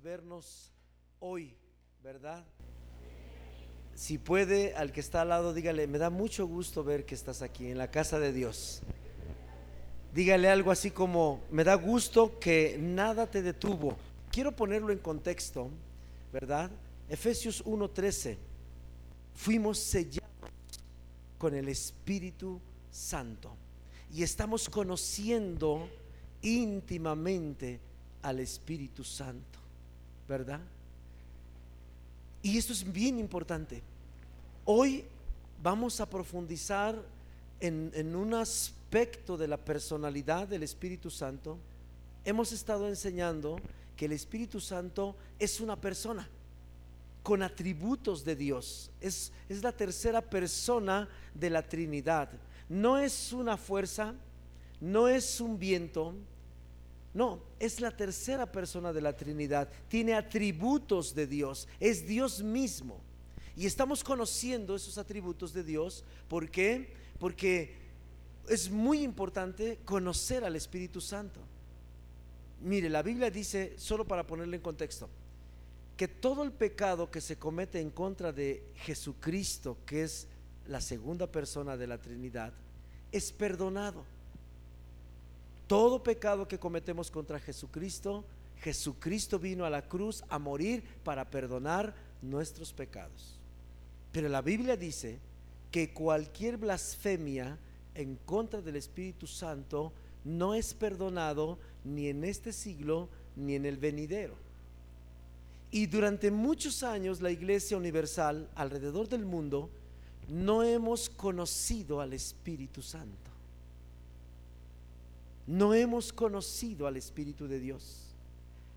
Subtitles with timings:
[0.00, 0.72] vernos
[1.20, 1.54] hoy,
[2.02, 2.42] ¿verdad?
[3.94, 7.42] Si puede, al que está al lado, dígale, me da mucho gusto ver que estás
[7.42, 8.80] aquí en la casa de Dios.
[10.14, 13.96] Dígale algo así como, me da gusto que nada te detuvo.
[14.30, 15.68] Quiero ponerlo en contexto,
[16.32, 16.70] ¿verdad?
[17.08, 18.38] Efesios 1:13.
[19.34, 20.50] Fuimos sellados
[21.36, 22.58] con el Espíritu
[22.90, 23.54] Santo
[24.10, 25.88] y estamos conociendo
[26.40, 27.80] íntimamente
[28.24, 29.58] al Espíritu Santo,
[30.28, 30.60] ¿verdad?
[32.42, 33.82] Y esto es bien importante.
[34.64, 35.04] Hoy
[35.62, 37.00] vamos a profundizar
[37.60, 41.58] en, un aspecto de la personalidad del Espíritu Santo.
[42.24, 43.56] Hemos estado enseñando
[43.96, 46.28] que el Espíritu Santo es una persona
[47.22, 48.90] con atributos de Dios.
[49.00, 52.30] Es, es la tercera persona de la Trinidad.
[52.68, 54.14] No es una fuerza,
[54.80, 56.14] no es un viento,
[57.14, 59.70] no, es la tercera persona de la Trinidad.
[59.88, 61.68] Tiene atributos de Dios.
[61.78, 63.00] Es Dios mismo.
[63.56, 66.04] Y estamos conociendo esos atributos de Dios.
[66.26, 66.92] ¿Por qué?
[67.20, 67.76] Porque
[68.48, 71.40] es muy importante conocer al Espíritu Santo.
[72.60, 75.08] Mire, la Biblia dice, solo para ponerle en contexto,
[75.96, 80.26] que todo el pecado que se comete en contra de Jesucristo, que es
[80.66, 82.52] la segunda persona de la Trinidad,
[83.12, 84.04] es perdonado.
[85.74, 88.24] Todo pecado que cometemos contra Jesucristo,
[88.60, 93.40] Jesucristo vino a la cruz a morir para perdonar nuestros pecados.
[94.12, 95.18] Pero la Biblia dice
[95.72, 97.58] que cualquier blasfemia
[97.96, 103.76] en contra del Espíritu Santo no es perdonado ni en este siglo ni en el
[103.76, 104.36] venidero.
[105.72, 109.70] Y durante muchos años la Iglesia Universal alrededor del mundo
[110.28, 113.33] no hemos conocido al Espíritu Santo
[115.46, 118.14] no hemos conocido al Espíritu de Dios.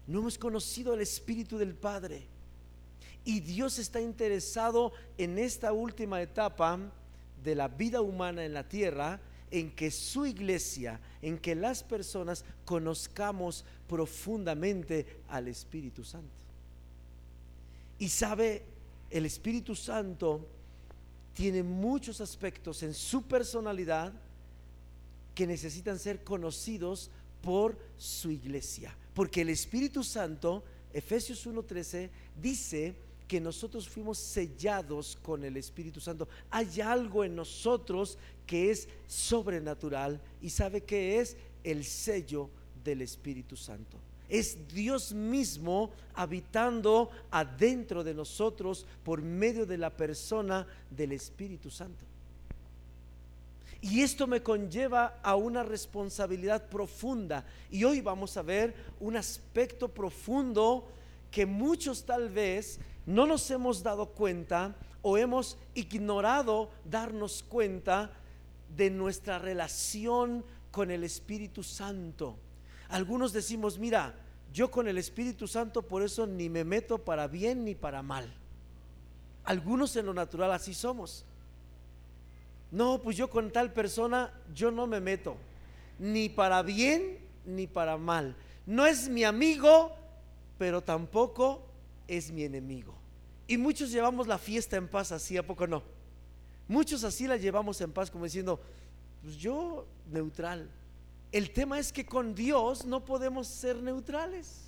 [0.06, 2.28] No hemos conocido al Espíritu del Padre.
[3.24, 6.80] Y Dios está interesado en esta última etapa
[7.44, 9.19] de la vida humana en la tierra,
[9.52, 16.30] en que su iglesia, en que las personas conozcamos profundamente al Espíritu Santo.
[18.00, 18.64] Y sabe,
[19.09, 20.46] el Espíritu Santo
[21.34, 24.14] tiene muchos aspectos en su personalidad,
[25.38, 27.12] que necesitan ser conocidos
[27.44, 28.98] por su iglesia.
[29.14, 32.09] Porque el Espíritu Santo, Efesios 1:13,
[32.42, 32.96] dice
[33.28, 36.28] que nosotros fuimos sellados con el Espíritu Santo.
[36.50, 42.50] Hay algo en nosotros que es sobrenatural y sabe que es el sello
[42.84, 44.00] del Espíritu Santo.
[44.28, 52.08] Es Dios mismo habitando adentro de nosotros por medio de la persona del Espíritu Santo.
[53.82, 57.46] Y esto me conlleva a una responsabilidad profunda.
[57.70, 60.88] Y hoy vamos a ver un aspecto profundo
[61.30, 68.12] que muchos tal vez no nos hemos dado cuenta o hemos ignorado darnos cuenta
[68.76, 72.38] de nuestra relación con el Espíritu Santo.
[72.90, 74.16] Algunos decimos, mira,
[74.54, 78.34] yo con el Espíritu Santo por eso ni me meto para bien ni para mal.
[79.44, 81.26] Algunos en lo natural así somos.
[82.72, 85.38] No, pues yo con tal persona yo no me meto,
[86.00, 88.35] ni para bien ni para mal.
[88.66, 89.95] No es mi amigo,
[90.57, 91.63] pero tampoco
[92.07, 92.94] es mi enemigo.
[93.47, 95.81] Y muchos llevamos la fiesta en paz así, ¿a poco no?
[96.67, 98.59] Muchos así la llevamos en paz como diciendo,
[99.23, 100.69] pues yo neutral.
[101.31, 104.67] El tema es que con Dios no podemos ser neutrales.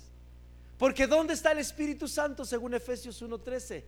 [0.78, 3.84] Porque ¿dónde está el Espíritu Santo según Efesios 1:13?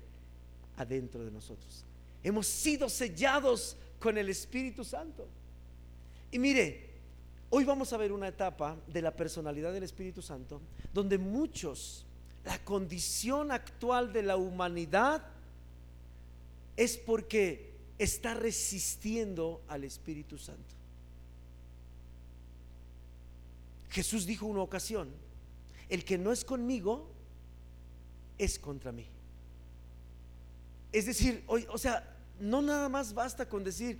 [0.76, 1.86] Adentro de nosotros.
[2.22, 5.28] Hemos sido sellados con el Espíritu Santo.
[6.32, 6.90] Y mire,
[7.50, 10.60] hoy vamos a ver una etapa de la personalidad del Espíritu Santo
[10.92, 12.04] donde muchos,
[12.44, 15.24] la condición actual de la humanidad
[16.76, 20.74] es porque está resistiendo al Espíritu Santo.
[23.90, 25.10] Jesús dijo una ocasión,
[25.88, 27.08] el que no es conmigo
[28.36, 29.06] es contra mí.
[30.90, 33.98] Es decir, o sea, no nada más basta con decir,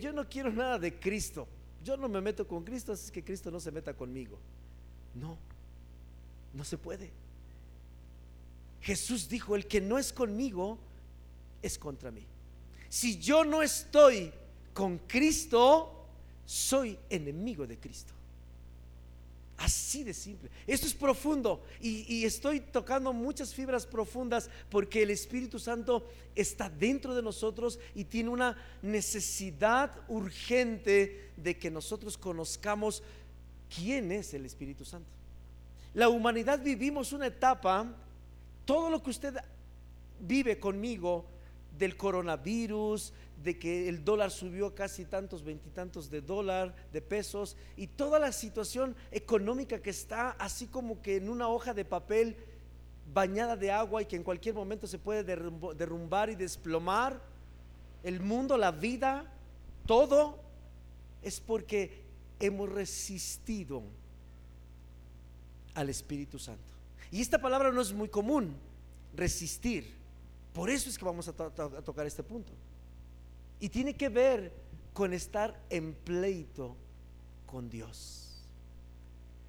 [0.00, 1.46] yo no quiero nada de Cristo,
[1.82, 4.38] yo no me meto con Cristo, así que Cristo no se meta conmigo.
[5.14, 5.36] No,
[6.52, 7.10] no se puede.
[8.80, 10.78] Jesús dijo, el que no es conmigo
[11.62, 12.26] es contra mí.
[12.88, 14.32] Si yo no estoy
[14.72, 16.06] con Cristo,
[16.44, 18.12] soy enemigo de Cristo.
[19.56, 20.50] Así de simple.
[20.66, 27.14] Esto es profundo y, estoy tocando muchas fibras profundas porque el Espíritu Santo está dentro
[27.14, 33.02] de nosotros y tiene una necesidad urgente de que nosotros conozcamos
[33.74, 35.08] quién es el Espíritu Santo.
[35.94, 37.86] la humanidad vivimos una etapa,
[38.64, 39.36] todo lo que usted
[40.18, 41.26] vive conmigo
[41.78, 47.86] del coronavirus, de que el dólar subió casi tantos, veintitantos de dólar, de pesos, y
[47.86, 52.36] toda la situación económica que está así como que en una hoja de papel
[53.12, 57.20] bañada de agua y que en cualquier momento se puede derrumbar y desplomar,
[58.02, 59.24] el mundo, la vida,
[59.86, 60.38] todo,
[61.22, 62.04] es porque
[62.38, 63.82] hemos resistido
[65.74, 66.72] al Espíritu Santo.
[67.10, 68.54] Y esta palabra no es muy común,
[69.14, 69.94] resistir.
[70.52, 72.52] Por eso es que vamos a, tocar este punto.
[73.60, 74.52] Y tiene que ver
[74.92, 76.76] con estar en pleito
[77.46, 78.42] con Dios.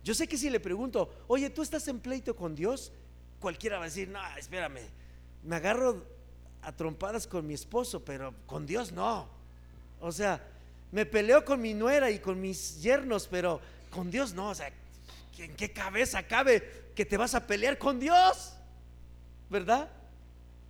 [0.03, 2.91] Yo sé que si le pregunto, oye, ¿tú estás en pleito con Dios?
[3.39, 4.81] Cualquiera va a decir, no, espérame,
[5.43, 6.05] me agarro
[6.61, 9.27] a trompadas con mi esposo, pero con Dios no.
[9.99, 10.41] O sea,
[10.91, 13.59] me peleo con mi nuera y con mis yernos, pero
[13.89, 14.49] con Dios no.
[14.49, 14.71] O sea,
[15.37, 18.53] ¿en qué cabeza cabe que te vas a pelear con Dios?
[19.49, 19.89] ¿Verdad?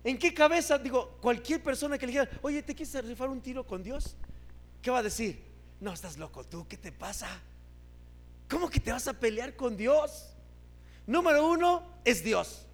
[0.06, 3.66] ¿En qué cabeza, digo, cualquier persona que le diga, oye, ¿te quieres rifar un tiro
[3.66, 4.14] con Dios?
[4.80, 5.42] ¿Qué va a decir?
[5.80, 7.26] No, estás loco tú, ¿qué te pasa?
[8.48, 10.28] ¿Cómo que te vas a pelear con Dios?
[11.08, 12.66] Número uno es Dios.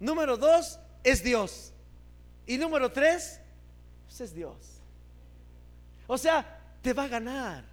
[0.00, 1.72] Número dos es Dios.
[2.48, 3.38] Y número tres,
[4.08, 4.56] pues es Dios.
[6.08, 7.64] O sea, te va a ganar.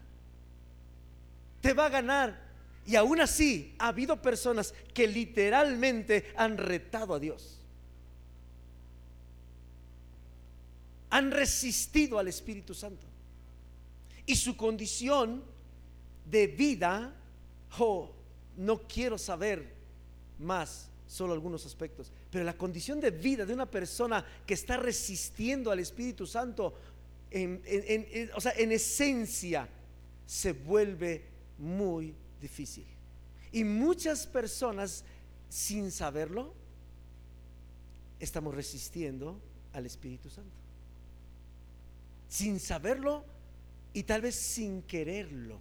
[1.61, 2.39] Te va a ganar.
[2.85, 7.62] Y aún así ha habido personas que literalmente han retado a Dios.
[11.13, 13.05] Han resistido al Espíritu Santo.
[14.25, 15.43] Y su condición
[16.25, 17.13] de vida,
[17.77, 18.09] oh,
[18.57, 19.71] no quiero saber
[20.39, 25.69] más, solo algunos aspectos, pero la condición de vida de una persona que está resistiendo
[25.69, 26.73] al Espíritu Santo,
[28.35, 29.69] o sea, en esencia,
[30.25, 31.25] se vuelve
[31.59, 32.87] muy difícil.
[33.51, 35.03] Y muchas personas,
[35.47, 36.55] sin saberlo,
[38.19, 39.39] estamos resistiendo
[39.73, 40.62] al Espíritu Santo.
[42.33, 43.23] Sin saberlo
[43.93, 45.59] y tal vez sin quererlo.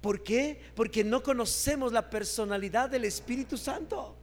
[0.00, 0.60] ¿Por qué?
[0.74, 4.16] Porque no conocemos la personalidad del Espíritu Santo.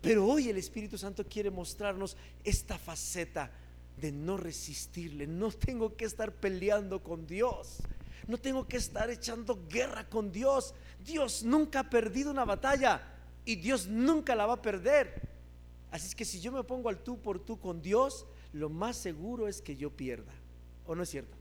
[0.00, 3.50] Pero hoy el Espíritu Santo quiere mostrarnos esta faceta
[3.98, 5.26] de no resistirle.
[5.26, 7.76] No tengo que estar peleando con Dios.
[8.26, 10.74] No tengo que estar echando guerra con Dios.
[11.04, 13.02] Dios nunca ha perdido una batalla
[13.44, 15.28] y Dios nunca la va a perder.
[15.90, 18.24] Así es que si yo me pongo al tú por tú con Dios,
[18.56, 20.32] lo más seguro es que yo pierda.
[20.86, 21.36] ¿O no es cierto?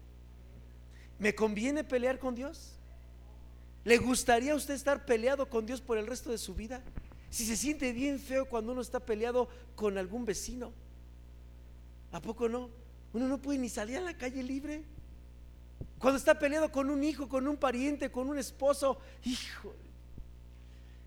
[1.17, 2.73] ¿Me conviene pelear con Dios?
[3.83, 6.81] ¿Le gustaría a usted estar peleado con Dios por el resto de su vida?
[7.29, 10.73] Si se siente bien feo cuando uno está peleado con algún vecino.
[12.12, 12.69] ¿A poco no?
[13.13, 14.83] Uno no puede ni salir a la calle libre.
[16.00, 19.73] Cuando está peleado con un hijo, con un pariente, con un esposo, hijo,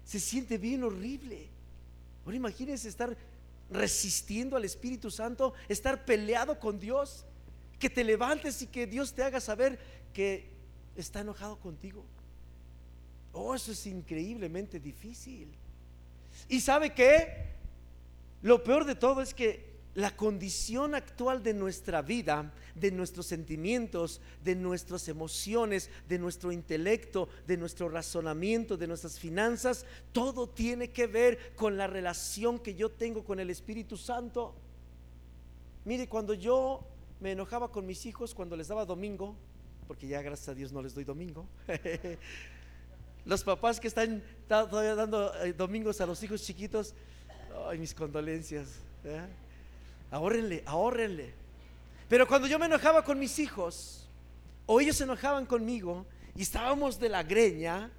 [0.05, 1.49] se siente bien horrible.
[2.25, 3.17] Ahora imagínense estar
[3.71, 7.25] resistiendo al Espíritu Santo, estar peleado con Dios,
[7.79, 9.79] que te levantes y que Dios te haga saber
[10.13, 10.51] que
[10.97, 12.05] está enojado contigo.
[13.33, 15.49] Oh, eso es increíblemente difícil.
[16.49, 17.47] ¿Y sabe qué?
[18.43, 19.68] Lo peor de todo es que
[19.99, 27.29] la condición actual de nuestra vida, de nuestros sentimientos, de nuestras emociones, de nuestro intelecto,
[27.49, 32.93] de nuestro razonamiento, de nuestras finanzas, todo tiene que ver con la relación que yo
[32.93, 34.55] tengo con el Espíritu Santo.
[35.85, 36.87] Mire, cuando yo
[37.19, 39.35] me enojaba con mis hijos, cuando les daba domingo,
[39.89, 41.45] porque ya gracias a Dios no les doy domingo,
[43.25, 46.95] los papás que están todavía dando eh, domingos a los hijos chiquitos,
[47.67, 48.79] ay, mis condolencias.
[49.03, 49.27] ¿eh?
[50.11, 51.35] Ahórrenle, ahórrenle.
[52.09, 54.09] Pero cuando yo me enojaba con mis hijos,
[54.67, 57.91] o ellos se enojaban conmigo, y estábamos de la greña,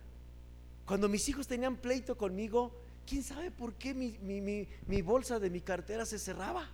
[0.86, 2.72] cuando mis hijos tenían pleito conmigo,
[3.06, 6.68] ¿quién sabe por qué mi, bolsa de mi cartera se cerraba?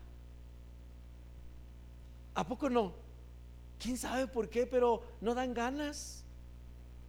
[2.33, 2.93] ¿A poco no?
[3.79, 4.65] ¿Quién sabe por qué?
[4.65, 6.23] Pero no dan ganas.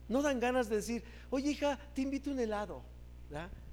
[0.08, 2.82] No dan ganas de decir, oye hija, te invito un helado.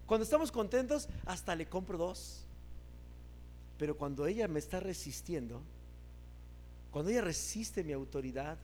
[0.05, 2.42] Cuando estamos contentos, hasta le compro dos.
[3.83, 5.61] Pero cuando ella me está resistiendo,
[6.89, 8.57] cuando ella resiste mi autoridad,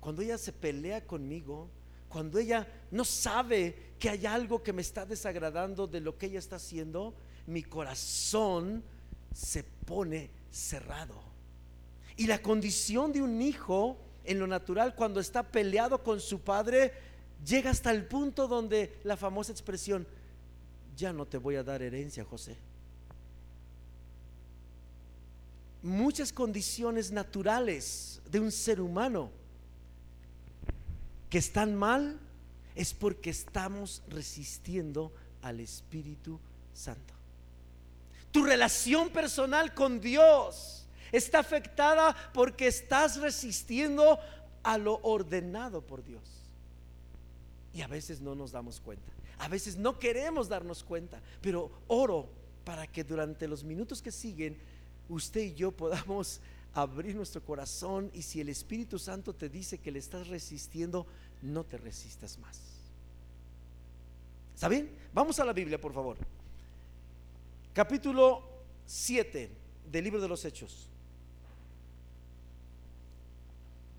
[0.00, 1.68] cuando ella se pelea conmigo,
[2.08, 6.38] cuando ella no sabe que hay algo que me está desagradando de lo que ella
[6.38, 7.12] está haciendo,
[7.46, 8.82] mi corazón
[9.34, 11.22] se pone cerrado.
[12.16, 16.90] Y la condición de un hijo en lo natural cuando está peleado con su padre
[17.44, 20.06] llega hasta el punto donde la famosa expresión,
[20.96, 22.56] ya no te voy a dar herencia, José.
[25.84, 29.30] Muchas condiciones naturales de un ser humano
[31.28, 32.18] que están mal
[32.74, 35.12] es porque estamos resistiendo
[35.42, 36.40] al Espíritu
[36.72, 37.14] Santo.
[38.32, 44.18] Tu relación personal con Dios está afectada porque estás resistiendo
[44.62, 46.22] a lo ordenado por Dios.
[47.74, 49.12] Y a veces no nos damos cuenta.
[49.38, 51.20] A veces no queremos darnos cuenta.
[51.42, 52.30] Pero oro
[52.64, 54.56] para que durante los minutos que siguen
[55.08, 56.40] usted y yo podamos
[56.74, 61.06] abrir nuestro corazón y si el Espíritu Santo te dice que le estás resistiendo,
[61.42, 62.60] no te resistas más.
[64.54, 64.90] ¿Está bien?
[65.12, 66.16] Vamos a la Biblia, por favor.
[67.72, 68.48] Capítulo
[68.86, 69.50] 7
[69.90, 70.88] del libro de los Hechos.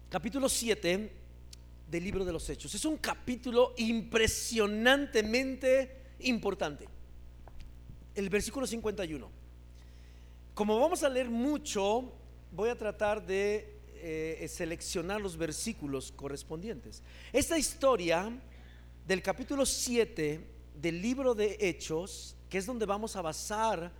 [0.10, 1.12] Capítulo 7
[1.92, 2.74] del libro de los Hechos.
[2.74, 6.88] Es un capítulo impresionantemente importante.
[8.14, 9.45] El versículo 51.
[10.56, 12.14] Como vamos a leer mucho,
[12.54, 17.04] voy a tratar de eh, seleccionar los versículos correspondientes.
[17.34, 18.32] Esta historia
[19.06, 20.40] del capítulo 7
[20.74, 23.92] del libro de Hechos, que es donde vamos a basar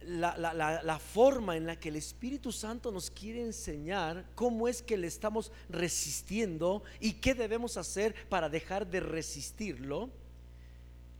[0.00, 4.96] la, la, forma en la que el Espíritu Santo nos quiere enseñar cómo es que
[4.96, 10.10] le estamos resistiendo y qué debemos hacer para dejar de resistirlo,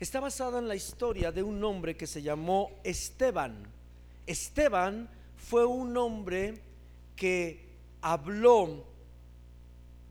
[0.00, 3.78] está basada en la historia de un hombre que se llamó Esteban.
[4.30, 6.62] Esteban fue un hombre
[7.16, 7.68] que
[8.00, 8.86] habló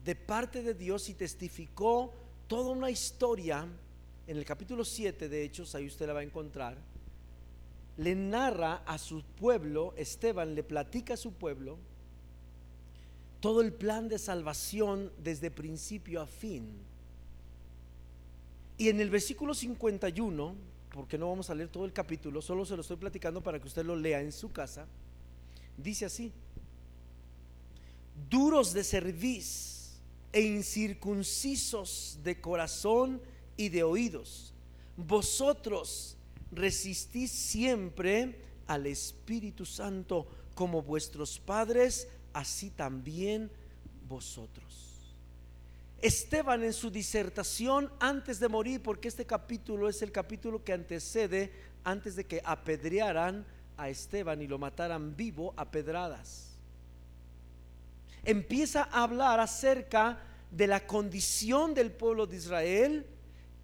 [0.04, 2.14] de parte de Dios y testificó
[2.48, 3.66] toda una historia
[4.28, 6.78] en el capítulo 7 de Hechos, ahí usted la va a encontrar,
[7.96, 11.78] le narra a su pueblo, Esteban le platica a su pueblo,
[13.40, 16.68] todo el plan de salvación desde principio a fin.
[18.78, 20.56] Y en el versículo 51,
[20.92, 23.68] porque no vamos a leer todo el capítulo, solo se lo estoy platicando para que
[23.68, 24.88] usted lo lea en su casa,
[25.78, 26.32] dice así,
[28.30, 30.00] duros de cerviz
[30.32, 33.22] e incircuncisos de corazón
[33.56, 34.54] y de oídos,
[34.98, 36.18] vosotros
[36.52, 43.52] resistís siempre al Espíritu Santo como vuestros padres, así también
[44.08, 44.89] vosotros.
[46.02, 51.52] Esteban en su disertación antes de morir, porque este capítulo es el capítulo que antecede
[51.84, 53.46] antes de que apedrearan
[53.78, 56.58] a Esteban y lo mataran vivo a pedradas.
[58.24, 60.20] Empieza a hablar acerca
[60.52, 63.06] de la condición del pueblo de Israel,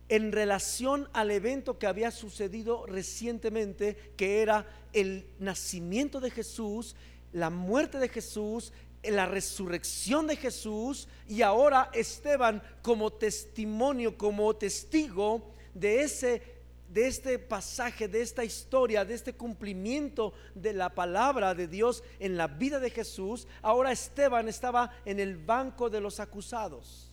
[0.07, 6.95] en relación al evento que había sucedido recientemente, que era el nacimiento de Jesús,
[7.33, 8.71] la muerte de Jesús,
[9.11, 16.55] la resurrección de Jesús y ahora Esteban como testimonio, como testigo de ese
[16.89, 22.37] de este pasaje, de esta historia, de este cumplimiento de la palabra de Dios en
[22.37, 27.11] la vida de Jesús, ahora Esteban estaba en el banco de los acusados.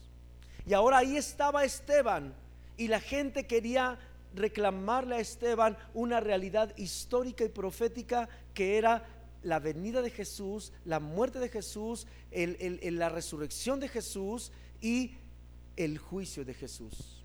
[0.67, 2.33] Y ahora ahí estaba Esteban
[2.77, 3.99] y la gente quería
[4.35, 9.05] reclamarle a Esteban una realidad histórica y profética que era
[9.43, 15.15] la venida de Jesús, la muerte de Jesús, la resurrección de Jesús y
[15.77, 17.23] el juicio de Jesús.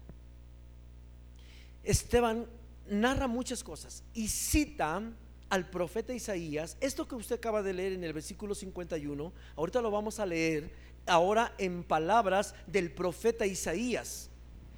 [1.84, 2.46] Esteban
[2.90, 5.02] narra muchas cosas y cita
[5.50, 9.92] al profeta Isaías, esto que usted acaba de leer en el versículo 51, ahorita lo
[9.92, 10.70] vamos a leer
[11.06, 14.30] ahora en palabras del profeta Isaías.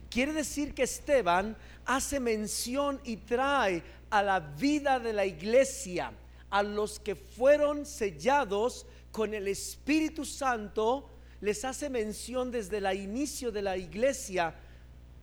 [0.10, 6.12] Quiere decir que Esteban hace mención y trae a la vida de la iglesia
[6.50, 11.10] a los que fueron sellados con el Espíritu Santo,
[11.42, 14.56] les hace mención desde el inicio de la iglesia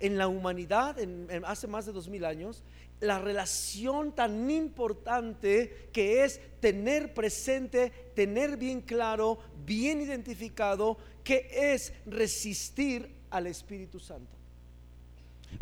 [0.01, 2.63] en la humanidad, en, hace más de dos mil años,
[3.01, 11.93] la relación tan importante que es tener presente, tener bien claro, bien identificado, que es
[12.07, 14.37] resistir al Espíritu Santo.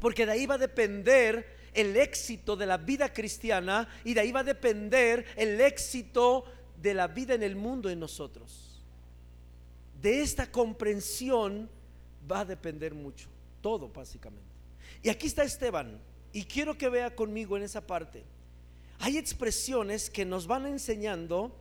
[0.00, 4.32] Porque de ahí va a depender el éxito de la vida cristiana y de ahí
[4.32, 6.44] va a depender el éxito
[6.80, 8.82] de la vida en el mundo en nosotros.
[10.00, 11.68] De esta comprensión
[12.30, 13.28] va a depender mucho,
[13.60, 14.48] todo básicamente.
[15.02, 16.00] Y aquí está Esteban,
[16.32, 18.24] y quiero que vea conmigo en esa parte.
[19.00, 21.54] Hay expresiones que nos van enseñando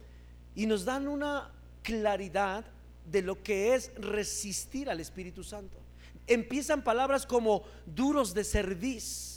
[0.56, 1.52] y nos dan una
[1.82, 2.66] claridad
[3.10, 5.84] de lo que es resistir al Espíritu Santo
[6.28, 9.33] empiezan palabras como duros de cerviz,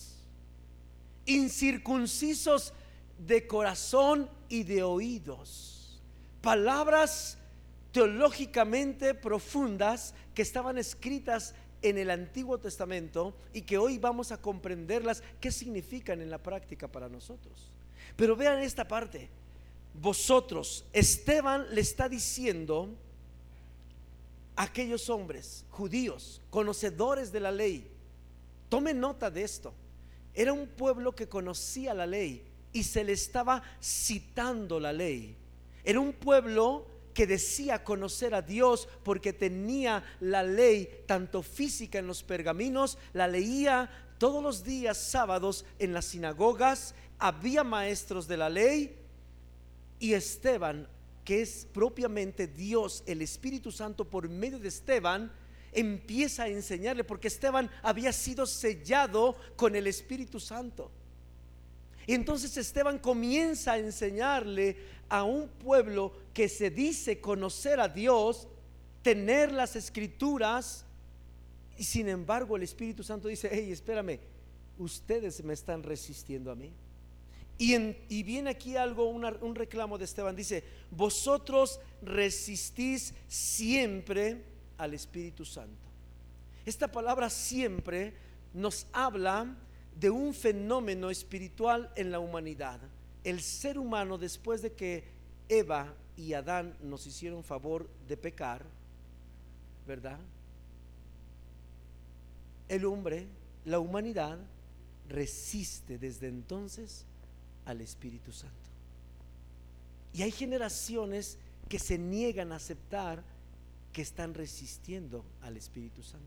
[1.26, 2.72] incircuncisos
[3.18, 6.00] de corazón y de oídos.
[6.40, 7.38] Palabras
[7.92, 15.22] teológicamente profundas que estaban escritas en el Antiguo Testamento y que hoy vamos a comprenderlas,
[15.40, 17.70] qué significan en la práctica para nosotros.
[18.16, 19.28] Pero vean esta parte,
[19.94, 22.90] vosotros, Esteban le está diciendo
[24.56, 27.88] aquellos hombres judíos, conocedores de la ley,
[28.68, 29.72] tomen nota de esto,
[30.36, 35.34] era un pueblo que conocía la ley y se le estaba citando la ley.
[35.82, 42.06] Era un pueblo que decía conocer a Dios porque tenía la ley tanto física en
[42.06, 48.50] los pergaminos, la leía todos los días sábados en las sinagogas, había maestros de la
[48.50, 48.94] ley
[49.98, 50.86] y Esteban,
[51.24, 55.32] que es propiamente Dios, el Espíritu Santo por medio de Esteban,
[55.76, 60.90] empieza a enseñarle porque Esteban había sido sellado con el Espíritu Santo.
[62.06, 64.76] Y entonces Esteban comienza a enseñarle
[65.08, 68.48] a un pueblo que se dice conocer a Dios,
[69.02, 70.84] tener las escrituras,
[71.76, 74.18] y sin embargo el Espíritu Santo dice, hey, espérame,
[74.78, 76.72] ustedes me están resistiendo a mí.
[77.58, 77.74] Y,
[78.08, 85.86] y viene aquí algo, un reclamo de Esteban, dice, vosotros resistís siempre al Espíritu Santo.
[86.64, 88.14] Esta palabra siempre
[88.52, 89.56] nos habla
[89.98, 92.80] de un fenómeno espiritual en la humanidad.
[93.24, 95.04] El ser humano, después de que
[95.48, 98.64] Eva y Adán nos hicieron favor de pecar,
[99.86, 100.18] ¿verdad?
[102.68, 103.26] El hombre,
[103.64, 104.38] la humanidad,
[105.08, 107.04] resiste desde entonces
[107.64, 108.54] al Espíritu Santo.
[110.12, 113.22] Y hay generaciones que se niegan a aceptar
[113.96, 116.26] que están resistiendo al Espíritu Santo.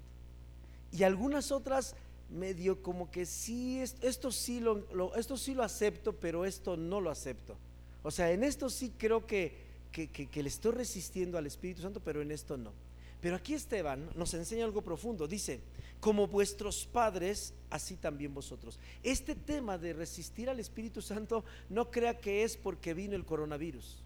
[0.91, 1.95] Y algunas otras
[2.31, 7.11] medio como que sí, esto, sí lo, esto sí lo acepto, pero esto no lo
[7.11, 7.55] acepto.
[8.01, 9.55] O sea, en esto sí creo que,
[9.91, 12.73] que, le estoy resistiendo al Espíritu Santo, pero en esto no.
[13.21, 15.27] Pero aquí Esteban nos enseña algo profundo.
[15.27, 15.59] Dice,
[15.99, 18.79] como vuestros padres, así también vosotros.
[19.03, 24.03] Este tema de resistir al Espíritu Santo, no crea que es porque vino el coronavirus.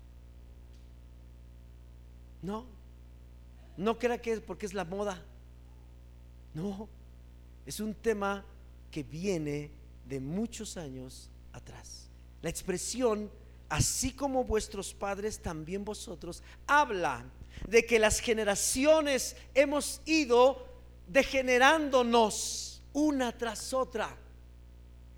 [2.41, 2.82] No.
[3.77, 5.21] No crea que es porque es la moda.
[6.53, 6.87] No.
[7.65, 8.45] Es un tema
[8.91, 9.71] que viene
[10.07, 12.09] de muchos años atrás.
[12.41, 13.31] La expresión,
[13.69, 17.23] así como vuestros padres, también vosotros, habla
[17.67, 20.67] de que las generaciones hemos ido
[21.07, 24.15] degenerándonos una tras otra.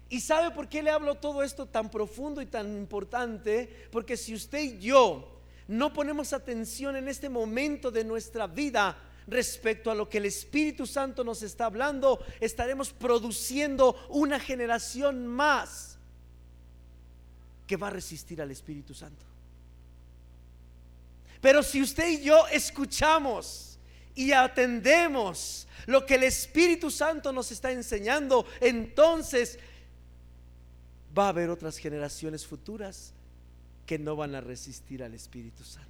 [0.10, 3.88] ¿Y sabe por qué le hablo todo esto tan profundo y tan importante?
[3.92, 5.35] Porque si usted y yo
[5.68, 8.98] no ponemos atención en este momento de nuestra vida,
[9.28, 15.98] respecto a lo que el Espíritu Santo nos está hablando, estaremos produciendo una generación más
[17.66, 19.26] que va a resistir al Espíritu Santo.
[21.42, 23.80] Pero si usted y yo escuchamos
[24.14, 29.60] y atendemos lo que el Espíritu Santo nos está enseñando, entonces
[31.18, 33.15] va a haber otras generaciones futuras
[33.86, 35.90] que no van a resistir al Espíritu Santo.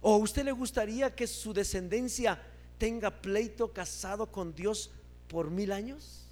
[0.00, 2.40] ¿O usted le gustaría que su descendencia
[2.78, 4.90] tenga pleito casado con Dios
[5.28, 6.26] por mil años?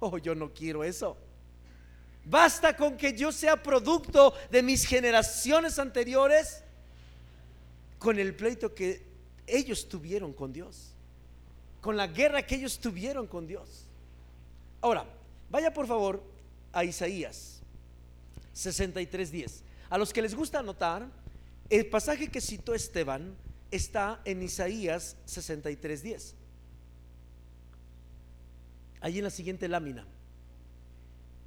[0.00, 1.16] Oh, yo no quiero eso.
[2.24, 6.62] Basta con que yo sea producto de mis generaciones anteriores
[7.98, 9.06] con el pleito que
[9.46, 10.92] ellos tuvieron con Dios,
[11.80, 13.84] con la guerra que ellos tuvieron con Dios.
[14.80, 15.04] Ahora,
[15.50, 16.22] vaya por favor
[16.72, 17.59] a Isaías
[18.54, 19.62] 63:10.
[19.88, 21.08] A los que les gusta anotar,
[21.68, 23.34] el pasaje que citó Esteban
[23.70, 26.34] está en Isaías 63:10.
[29.00, 30.06] Allí en la siguiente lámina.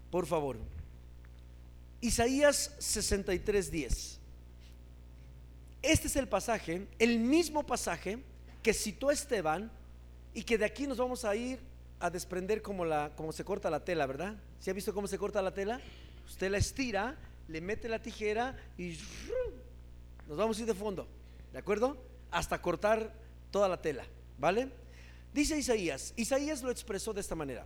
[0.10, 0.58] Por favor.
[2.02, 4.20] Isaías 63:10.
[5.82, 8.20] Este es el pasaje, el mismo pasaje
[8.62, 9.70] que citó Esteban
[10.34, 11.60] y que de aquí nos vamos a ir
[12.00, 14.36] a desprender como, la, como se corta la tela, ¿verdad?
[14.60, 15.80] ¿Se ha visto cómo se corta la tela?
[16.26, 17.16] Usted la estira,
[17.48, 18.98] le mete la tijera y
[20.28, 21.08] nos vamos a ir de fondo,
[21.52, 21.98] ¿de acuerdo?
[22.32, 23.14] Hasta cortar
[23.52, 24.06] toda la tela,
[24.38, 24.70] ¿vale?
[25.34, 27.66] Dice Isaías, Isaías lo expresó de esta manera,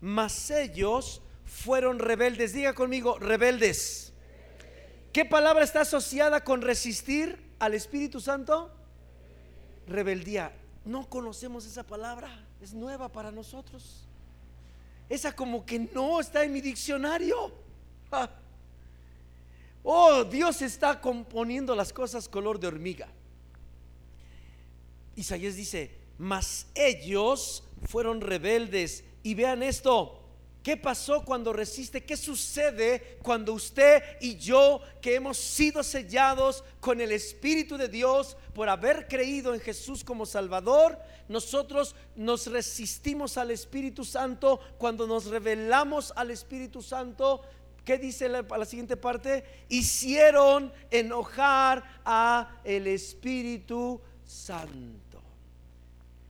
[0.00, 4.12] mas ellos fueron rebeldes, diga conmigo, rebeldes.
[5.12, 8.74] ¿Qué palabra está asociada con resistir al Espíritu Santo?
[9.86, 10.52] Rebeldía.
[10.84, 14.08] No conocemos esa palabra, es nueva para nosotros.
[15.08, 17.52] Esa como que no está en mi diccionario.
[19.84, 23.08] Oh, Dios está componiendo las cosas color de hormiga.
[25.16, 29.02] Isaías dice, mas ellos fueron rebeldes.
[29.24, 30.20] Y vean esto,
[30.62, 32.04] ¿qué pasó cuando resiste?
[32.04, 38.36] ¿Qué sucede cuando usted y yo, que hemos sido sellados con el Espíritu de Dios
[38.54, 40.96] por haber creído en Jesús como Salvador,
[41.28, 47.42] nosotros nos resistimos al Espíritu Santo, cuando nos revelamos al Espíritu Santo,
[47.84, 49.44] ¿Qué dice la, la, siguiente parte?
[49.68, 55.20] Hicieron enojar a el Espíritu Santo.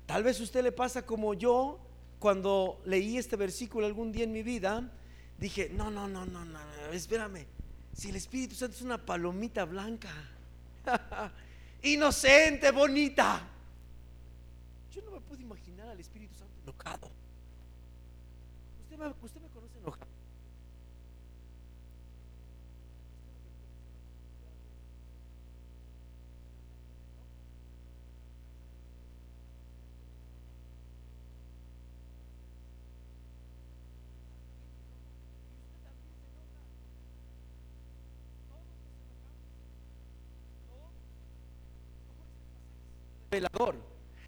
[0.06, 1.78] Tal vez usted le pasa como yo
[2.18, 4.88] cuando leí este versículo algún día en mi vida,
[5.38, 6.60] dije, no, no, no, no, no,
[6.92, 7.46] espérame,
[7.92, 10.10] si el Espíritu Santo es una palomita blanca,
[11.82, 13.42] inocente, bonita,
[14.94, 17.10] yo no me puedo imaginar al Espíritu Santo enojado.
[18.84, 19.40] Usted me, usted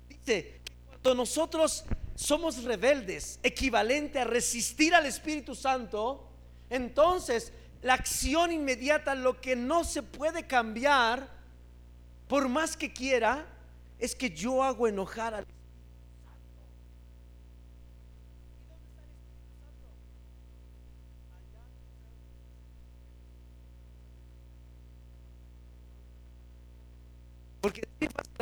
[0.09, 6.29] Dice, cuando nosotros somos rebeldes, equivalente a resistir al Espíritu Santo,
[6.71, 11.29] entonces la acción inmediata, lo que no se puede cambiar,
[12.29, 13.47] por más que quiera,
[13.99, 15.63] es que yo hago enojar al Porque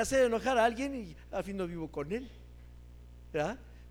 [0.02, 2.28] hacer enojar a alguien y al fin no vivo con él.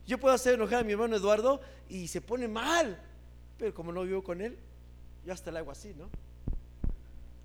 [0.07, 2.97] Yo puedo hacer enojar a mi hermano Eduardo y se pone mal,
[3.57, 4.57] pero como no vivo con él,
[5.25, 6.09] yo hasta le hago así, ¿no?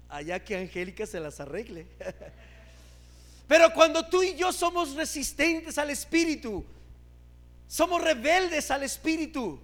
[0.09, 1.87] Allá que Angélica se las arregle.
[3.49, 6.65] Pero cuando tú y yo somos resistentes al Espíritu,
[7.69, 9.61] somos rebeldes al Espíritu,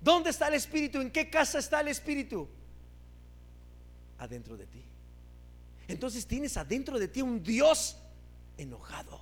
[0.00, 1.00] ¿dónde está el Espíritu?
[1.00, 2.48] ¿En qué casa está el Espíritu?
[4.18, 4.85] Adentro de ti
[5.88, 7.96] entonces tienes adentro de ti un Dios
[8.58, 9.20] enojado.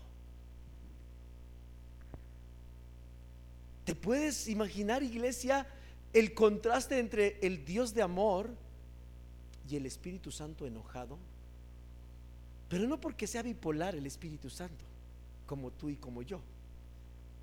[3.85, 5.67] ¿Te puedes imaginar, iglesia,
[6.13, 8.51] el contraste entre el Dios de amor
[9.69, 11.19] y el Espíritu Santo enojado?
[12.69, 14.85] Pero no porque sea bipolar el Espíritu Santo,
[15.47, 16.41] como tú y como yo,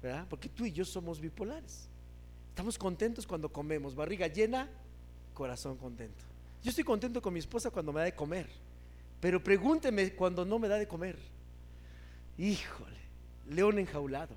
[0.02, 0.26] ¿verdad?
[0.28, 1.88] Porque tú y yo somos bipolares.
[2.50, 4.68] Estamos contentos cuando comemos, barriga llena,
[5.34, 6.26] corazón contento.
[6.64, 8.48] Yo estoy contento con mi esposa cuando me da de comer.
[9.22, 11.18] Pero pregúnteme cuando no me da de comer.
[12.38, 12.98] Híjole,
[13.50, 14.36] león enjaulado.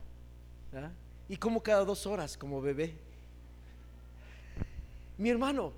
[1.28, 2.94] Y como cada dos horas como bebé.
[5.16, 5.72] Mi hermano,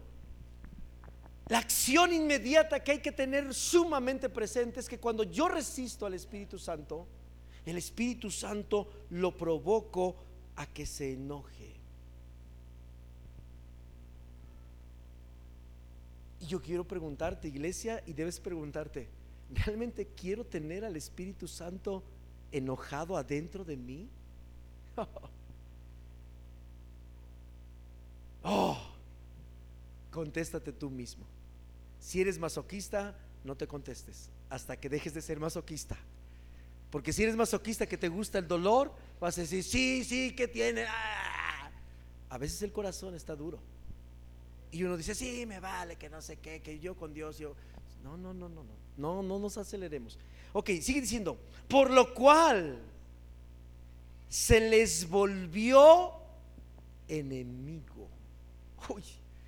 [1.48, 6.14] la acción inmediata que hay que tener sumamente presente es que cuando yo resisto al
[6.14, 7.06] Espíritu Santo,
[7.64, 10.16] el Espíritu Santo lo provoco
[10.56, 11.75] a que se enoje.
[16.40, 19.08] Y yo quiero preguntarte, iglesia, y debes preguntarte,
[19.52, 22.02] ¿realmente quiero tener al Espíritu Santo
[22.52, 24.08] enojado adentro de mí?
[28.42, 28.78] oh,
[30.10, 31.24] contéstate tú mismo.
[32.00, 35.96] Si eres masoquista, no te contestes hasta que dejes de ser masoquista.
[36.90, 40.48] Porque si eres masoquista que te gusta el dolor, vas a decir, sí, sí, ¿qué
[40.48, 40.84] tiene?
[40.88, 41.70] Ah".
[42.30, 43.58] A veces el corazón está duro.
[44.76, 47.54] Y uno dice, sí, me vale, que no sé qué, que yo con Dios, yo...
[48.04, 50.18] No, no, no, no, no, no, no nos aceleremos.
[50.52, 52.78] Ok, sigue diciendo, por lo cual
[54.28, 56.12] se les volvió
[57.08, 58.06] enemigo.
[58.90, 59.02] Uy,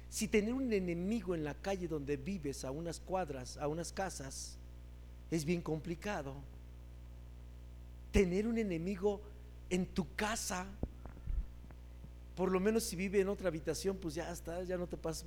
[0.08, 4.56] si tener un enemigo en la calle donde vives, a unas cuadras, a unas casas,
[5.30, 6.34] es bien complicado.
[8.12, 9.20] Tener un enemigo
[9.68, 10.66] en tu casa
[12.38, 15.26] por lo menos si vive en otra habitación, pues ya está, ya no te pasas,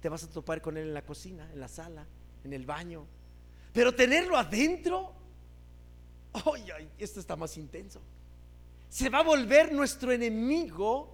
[0.00, 2.06] te vas a topar con él en la cocina, en la sala,
[2.44, 3.04] en el baño.
[3.72, 5.14] Pero tenerlo adentro,
[6.32, 8.00] ay, esto está más intenso.
[8.88, 11.12] Se va a volver nuestro enemigo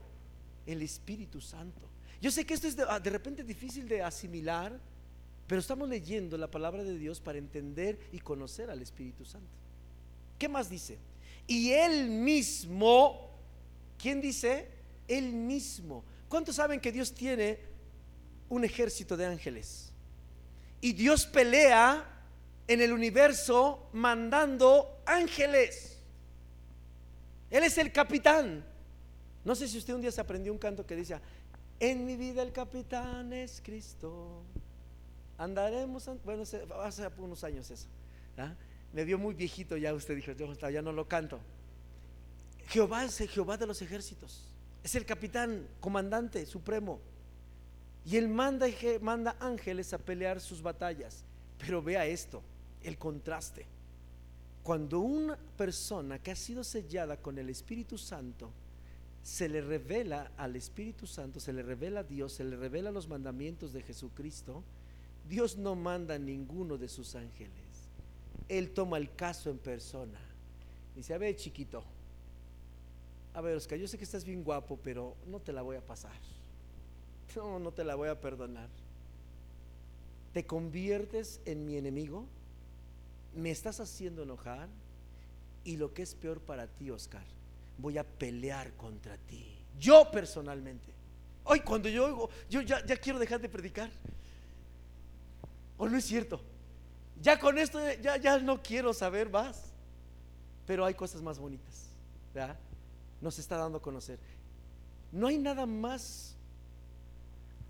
[0.67, 1.81] el Espíritu Santo.
[2.21, 4.79] Yo sé que esto es de, de repente difícil de asimilar,
[5.47, 9.49] pero estamos leyendo la palabra de Dios para entender y conocer al Espíritu Santo.
[10.39, 10.99] ¿Qué más dice?
[11.47, 13.31] Y él mismo,
[13.97, 14.84] ¿quién dice?
[15.09, 16.05] Él mismo.
[16.29, 17.59] ¿Cuántos saben que Dios tiene
[18.49, 19.93] un ejército de ángeles?
[20.81, 22.05] Y Dios pelea
[22.67, 25.99] en el universo mandando ángeles.
[27.51, 28.65] Él es el capitán.
[29.45, 31.21] No sé si usted un día se aprendió un canto que dice,
[31.79, 34.43] en mi vida el capitán es Cristo.
[35.37, 36.43] Andaremos, bueno,
[36.83, 37.87] hace unos años eso.
[38.39, 38.55] ¿ah?
[38.93, 41.39] Me vio muy viejito ya, usted dijo, ya no lo canto.
[42.69, 44.54] Jehová es el Jehová de los ejércitos
[44.85, 47.01] es el capitán, comandante supremo.
[48.05, 48.67] Y él manda,
[49.01, 51.25] manda ángeles a pelear sus batallas.
[51.59, 52.43] Pero vea esto,
[52.83, 53.65] el contraste.
[54.63, 58.53] Cuando una persona que ha sido sellada con el Espíritu Santo,
[59.23, 63.09] se le revela al Espíritu Santo, se le revela a Dios, se le revela los
[63.09, 64.63] mandamientos de Jesucristo,
[65.27, 67.89] Dios no manda ninguno de sus ángeles.
[68.51, 70.21] Él toma el caso en persona.
[70.95, 71.83] Dice, a ver, chiquito,
[73.35, 75.85] a ver, Oscar, yo sé que estás bien guapo, pero no te la voy a
[75.85, 76.17] pasar.
[77.35, 78.69] No, no te la voy a perdonar.
[80.33, 82.27] ¿Te conviertes en mi enemigo?
[83.35, 84.69] ¿Me estás haciendo enojar?
[85.65, 87.25] Y lo que es peor para ti, Oscar,
[87.79, 89.57] voy a pelear contra ti.
[89.81, 90.93] Yo personalmente.
[91.43, 93.91] Hoy cuando yo oigo, yo ya, ya quiero dejar de predicar.
[95.77, 96.41] ¿O no es cierto?
[97.21, 99.73] Ya con esto ya, ya no quiero saber más.
[100.67, 101.89] Pero hay cosas más bonitas.
[102.33, 102.57] ¿verdad?
[103.21, 104.19] Nos está dando a conocer.
[105.13, 106.37] No hay nada más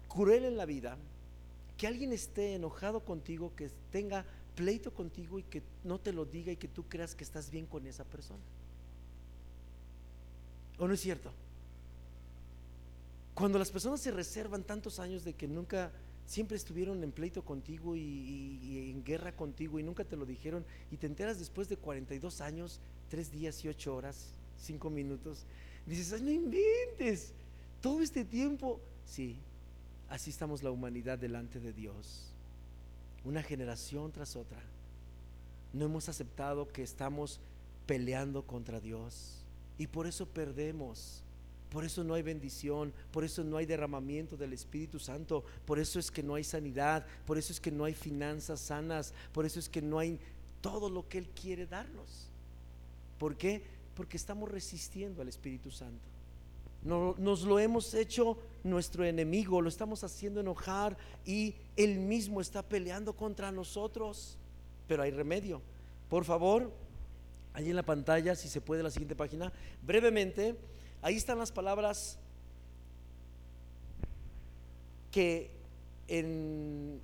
[0.08, 0.96] cruel en la vida
[1.76, 6.52] que alguien esté enojado contigo, que tenga pleito contigo y que no te lo diga
[6.52, 8.42] y que tú creas que estás bien con esa persona.
[10.78, 11.32] ¿O no es cierto?
[13.34, 15.90] Cuando las personas se reservan tantos años de que nunca,
[16.26, 20.96] siempre estuvieron en pleito contigo y, en guerra contigo y nunca te lo dijeron y
[20.96, 22.80] te enteras después de 42 años,
[23.10, 25.44] 3 días y 8 horas, 5 minutos,
[25.86, 27.32] dices, no inventes,
[27.80, 29.36] todo este tiempo, sí,
[30.08, 32.30] así estamos la humanidad delante de Dios,
[33.24, 34.60] una generación tras otra.
[35.72, 37.40] No hemos aceptado que estamos
[37.86, 39.44] peleando contra Dios
[39.78, 41.20] y por eso perdemos.
[41.70, 45.98] Por eso no hay bendición, por eso no hay derramamiento del Espíritu Santo, por eso
[45.98, 49.58] es que no hay sanidad, por eso es que no hay finanzas sanas, por eso
[49.58, 50.20] es que no hay
[50.60, 52.28] todo lo que Él quiere darnos.
[53.18, 53.62] ¿Por qué?
[53.94, 56.08] Porque estamos resistiendo al Espíritu Santo.
[56.82, 63.14] nos lo hemos hecho nuestro enemigo, lo estamos haciendo enojar y Él mismo está peleando
[63.14, 64.36] contra nosotros.
[64.86, 65.62] Pero hay remedio.
[66.10, 66.70] Por favor,
[67.54, 69.52] Allí en la pantalla, si se puede, la siguiente página.
[69.80, 70.56] Brevemente,
[71.00, 72.18] ahí están las palabras
[75.12, 75.52] que
[76.08, 77.00] en,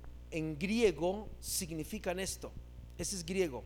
[0.59, 2.51] griego significan esto.
[2.97, 3.63] Ese es griego.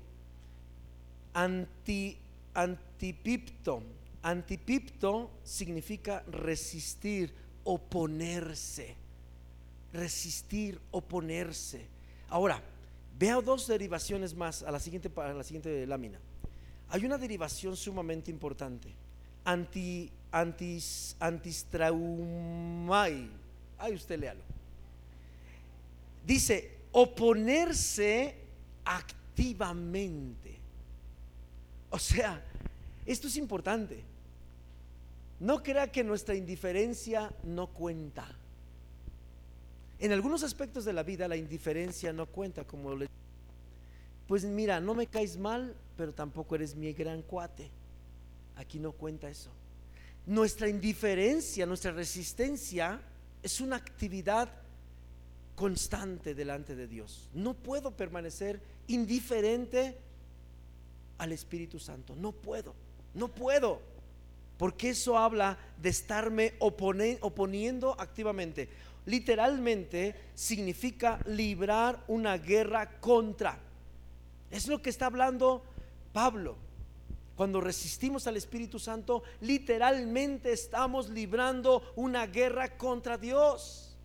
[1.34, 2.20] Anti,
[2.56, 3.84] antipipto.
[4.24, 7.32] Antipipto significa resistir,
[7.64, 8.96] oponerse.
[9.94, 11.86] Resistir, oponerse.
[12.30, 12.62] Ahora,
[13.20, 16.20] veo dos derivaciones más a la siguiente, a la siguiente lámina
[16.90, 18.88] hay una derivación sumamente importante.
[19.44, 23.30] Anti, antis, antistraumai.
[23.78, 24.42] Ay, usted léalo.
[26.26, 28.36] Dice, oponerse
[28.86, 30.56] activamente.
[31.96, 32.44] O sea,
[33.06, 34.04] esto es importante.
[35.40, 38.28] No crea que nuestra indiferencia no cuenta.
[40.00, 43.08] En algunos aspectos de la vida la indiferencia no cuenta, como le
[44.28, 47.72] pues mira, no me caes mal, pero tampoco eres mi gran cuate.
[48.58, 49.52] Aquí no cuenta eso.
[50.26, 53.00] Nuestra indiferencia, nuestra resistencia
[53.42, 54.52] es una actividad
[55.56, 57.30] constante delante de Dios.
[57.34, 59.98] No puedo permanecer indiferente
[61.18, 62.16] al Espíritu Santo.
[62.16, 62.74] No puedo,
[63.14, 63.82] no puedo.
[64.58, 68.70] Porque eso habla de estarme oponiendo activamente.
[69.06, 73.60] Literalmente significa librar una guerra contra.
[74.50, 75.64] Es lo que está hablando
[76.14, 76.56] Pablo.
[77.36, 83.98] Cuando resistimos al Espíritu Santo, literalmente estamos librando una guerra contra Dios.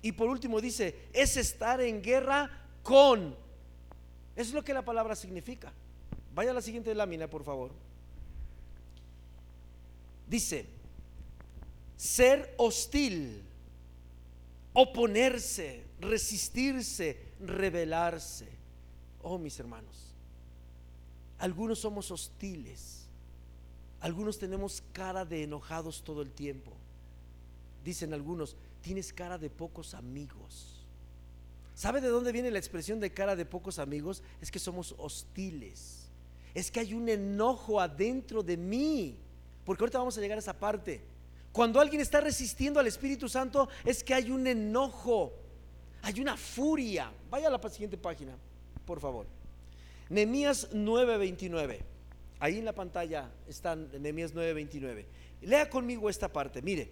[0.00, 2.48] Y por último dice, es estar en guerra
[2.84, 3.34] con.
[4.38, 5.72] Eso es lo que la palabra significa.
[6.32, 7.72] Vaya a la siguiente lámina, por favor.
[10.28, 10.64] Dice,
[11.96, 13.42] ser hostil,
[14.74, 18.46] oponerse, resistirse, rebelarse.
[19.22, 20.14] Oh, mis hermanos,
[21.38, 23.08] algunos somos hostiles,
[23.98, 26.70] algunos tenemos cara de enojados todo el tiempo.
[27.82, 30.77] Dicen algunos, tienes cara de pocos amigos.
[31.78, 34.24] ¿Sabe de dónde viene la expresión de cara de pocos amigos?
[34.40, 36.10] Es que somos hostiles.
[36.52, 39.20] Es que hay un enojo adentro de mí.
[39.64, 41.04] Porque ahorita vamos a llegar a esa parte.
[41.52, 45.32] Cuando alguien está resistiendo al Espíritu Santo, es que hay un enojo
[46.02, 47.12] hay una furia.
[47.30, 48.36] Vaya a la siguiente página,
[48.84, 49.26] por favor.
[50.08, 51.80] Nehemías 9:29.
[52.40, 55.06] Ahí en la pantalla están Nehemías 9:29.
[55.42, 56.62] Lea conmigo esta parte.
[56.62, 56.90] Mire,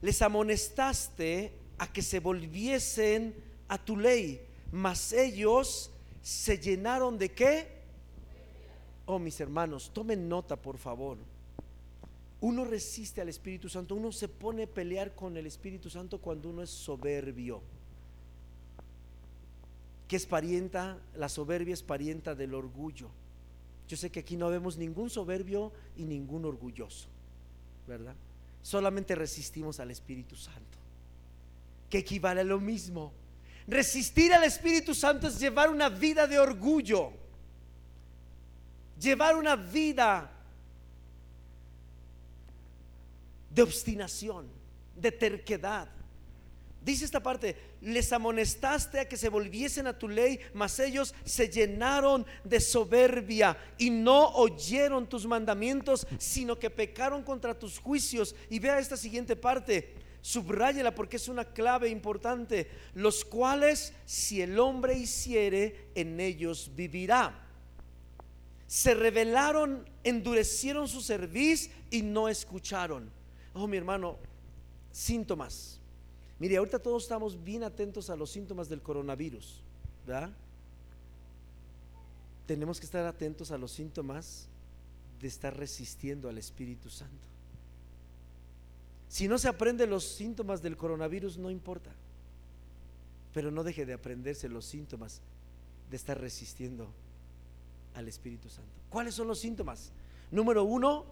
[0.00, 4.40] les amonestaste a que se volviesen a tu ley,
[4.72, 5.90] mas ellos
[6.22, 7.68] se llenaron de qué?
[9.06, 11.18] Oh, mis hermanos, tomen nota, por favor.
[12.40, 16.50] Uno resiste al Espíritu Santo, uno se pone a pelear con el Espíritu Santo cuando
[16.50, 17.62] uno es soberbio
[20.08, 23.08] que es parienta, la soberbia es parienta del orgullo.
[23.88, 27.08] Yo sé que aquí no vemos ningún soberbio y ningún orgulloso,
[27.86, 28.14] ¿verdad?
[28.62, 30.78] Solamente resistimos al Espíritu Santo,
[31.90, 33.12] que equivale a lo mismo.
[33.68, 37.12] Resistir al Espíritu Santo es llevar una vida de orgullo,
[38.98, 40.30] llevar una vida
[43.50, 44.46] de obstinación,
[44.94, 45.88] de terquedad.
[46.86, 51.48] Dice esta parte, les amonestaste a que se volviesen a tu ley, mas ellos se
[51.48, 58.36] llenaron de soberbia y no oyeron tus mandamientos, sino que pecaron contra tus juicios.
[58.48, 64.58] Y vea esta siguiente parte, subráyela porque es una clave importante, los cuales si el
[64.58, 67.42] hombre hiciere, en ellos vivirá.
[68.66, 73.10] Se rebelaron, endurecieron su cerviz y no escucharon.
[73.54, 74.18] Oh, mi hermano,
[74.90, 75.76] síntomas
[76.38, 79.62] Mire, ahorita todos estamos bien atentos a los síntomas del coronavirus,
[80.06, 80.30] ¿verdad?
[82.46, 84.46] Tenemos que estar atentos a los síntomas
[85.18, 87.26] de estar resistiendo al Espíritu Santo.
[89.08, 91.90] Si no se aprende los síntomas del coronavirus, no importa.
[93.32, 95.20] Pero no deje de aprenderse los síntomas
[95.90, 96.88] de estar resistiendo
[97.94, 98.70] al Espíritu Santo.
[98.90, 99.92] ¿Cuáles son los síntomas?
[100.30, 101.06] Número uno,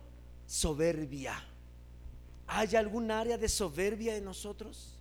[0.46, 1.34] soberbia.
[2.46, 4.98] ¿Hay algún área de soberbia en nosotros?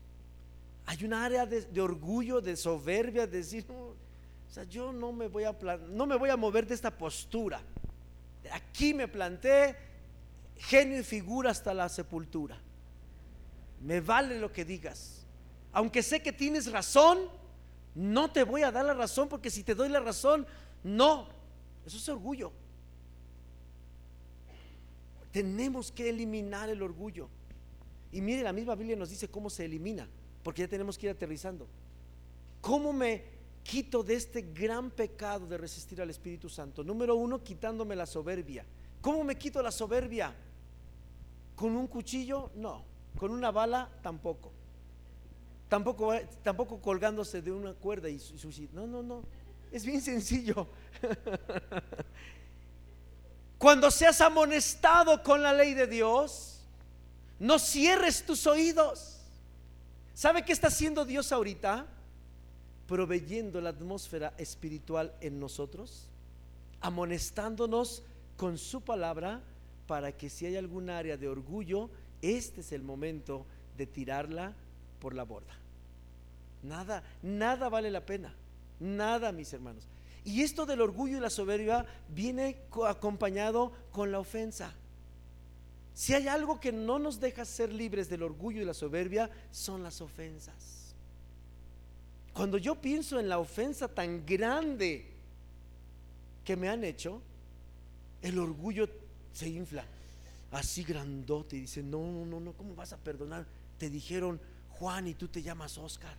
[0.85, 3.95] Hay un área de, orgullo, de soberbia, de decir, o
[4.49, 5.55] sea, yo no me voy a
[5.89, 7.61] no me voy a mover de esta postura.
[8.51, 9.75] Aquí me planté
[10.57, 12.57] genio y figura hasta la sepultura.
[13.83, 15.25] Me vale lo que digas.
[15.73, 17.19] Aunque sé que tienes razón,
[17.95, 20.47] no te voy a dar la razón porque si te doy la razón,
[20.83, 21.27] no.
[21.85, 22.51] Eso es orgullo.
[25.31, 27.27] Tenemos que eliminar el orgullo.
[28.11, 30.07] Y mire, la misma Biblia nos dice cómo se elimina
[30.43, 31.67] porque ya tenemos que ir aterrizando.
[32.61, 33.23] ¿Cómo me
[33.63, 36.83] quito de este gran pecado de resistir al Espíritu Santo?
[36.83, 38.65] Número uno, quitándome la soberbia.
[39.01, 40.33] ¿Cómo me quito la soberbia?
[41.55, 42.51] ¿Con un cuchillo?
[42.55, 42.92] No.
[43.17, 43.89] ¿Con una bala?
[44.01, 44.51] Tampoco.
[45.69, 48.19] Tampoco, tampoco colgándose de una cuerda y
[48.73, 49.23] No, no, no.
[49.71, 50.67] Es bien sencillo.
[53.57, 56.59] Cuando seas amonestado con la ley de Dios,
[57.39, 59.21] no cierres tus oídos.
[60.13, 61.87] ¿Sabe qué está haciendo Dios ahorita?
[62.87, 66.07] Proveyendo la atmósfera espiritual en nosotros,
[66.81, 68.03] amonestándonos
[68.37, 69.41] con su palabra
[69.87, 71.89] para que si hay algún área de orgullo,
[72.23, 73.45] este es el momento
[73.77, 74.53] de tirarla
[74.99, 75.53] por la borda.
[76.63, 78.33] Nada, nada vale la pena.
[78.79, 79.85] Nada, mis hermanos.
[80.23, 82.57] Y esto del orgullo y la soberbia viene
[82.87, 84.73] acompañado con la ofensa.
[85.93, 89.83] Si hay algo que no nos deja ser libres del orgullo y la soberbia, son
[89.83, 90.95] las ofensas.
[92.33, 95.05] Cuando yo pienso en la ofensa tan grande
[96.43, 97.21] que me han hecho,
[98.21, 98.89] el orgullo
[99.33, 99.85] se infla,
[100.53, 103.45] así grandote, y dice, no, no, no, no, ¿cómo vas a perdonar?
[103.77, 104.39] Te dijeron,
[104.69, 106.15] Juan, y tú te llamas Oscar.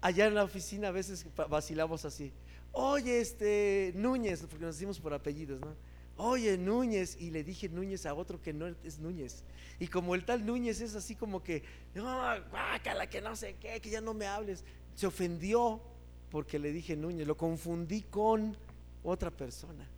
[0.00, 2.32] Allá en la oficina a veces vacilamos así.
[2.72, 5.74] Oye, este Núñez, porque nos decimos por apellidos, ¿no?
[6.16, 9.44] oye Núñez, y le dije Núñez a otro que no es Núñez.
[9.78, 11.62] Y como el tal Núñez es así como que,
[11.94, 12.04] no,
[12.50, 15.80] guácala, que no sé qué, que ya no me hables, se ofendió
[16.30, 18.56] porque le dije Núñez, lo confundí con
[19.02, 19.88] otra persona,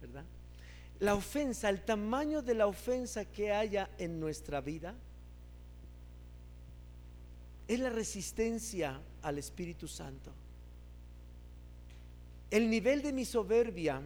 [0.00, 0.24] ¿verdad?
[1.00, 4.94] La ofensa, el tamaño de la ofensa que haya en nuestra vida,
[7.68, 10.32] es la resistencia al Espíritu Santo.
[12.50, 14.00] El nivel de mi soberbia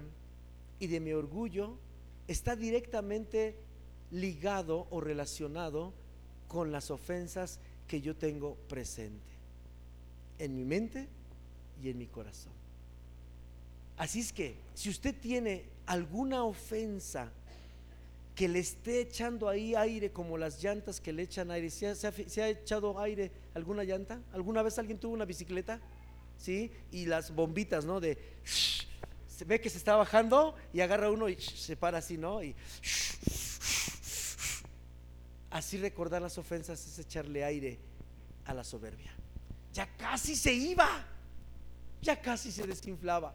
[0.80, 1.78] y de mi orgullo
[2.26, 3.56] está directamente
[4.10, 5.92] ligado o relacionado
[6.48, 9.32] con las ofensas que yo tengo presente
[10.38, 11.08] en mi mente
[11.80, 12.61] y en mi corazón.
[13.96, 17.30] Así es que si usted tiene alguna ofensa
[18.34, 22.48] que le esté echando ahí aire como las llantas que le echan aire, ¿se ha,
[22.48, 24.20] echado aire alguna llanta?
[24.32, 25.80] ¿Alguna vez alguien tuvo una bicicleta?
[26.38, 26.72] ¿Sí?
[26.90, 28.00] Y las bombitas, ¿no?
[28.00, 28.18] De
[29.44, 32.42] ve que se está bajando y agarra uno y se para así, ¿no?
[32.42, 32.54] Y
[35.50, 37.78] así recordar las ofensas es echarle aire
[38.44, 39.12] a la soberbia.
[39.72, 41.04] Ya casi se iba,
[42.00, 43.34] ya casi se desinflaba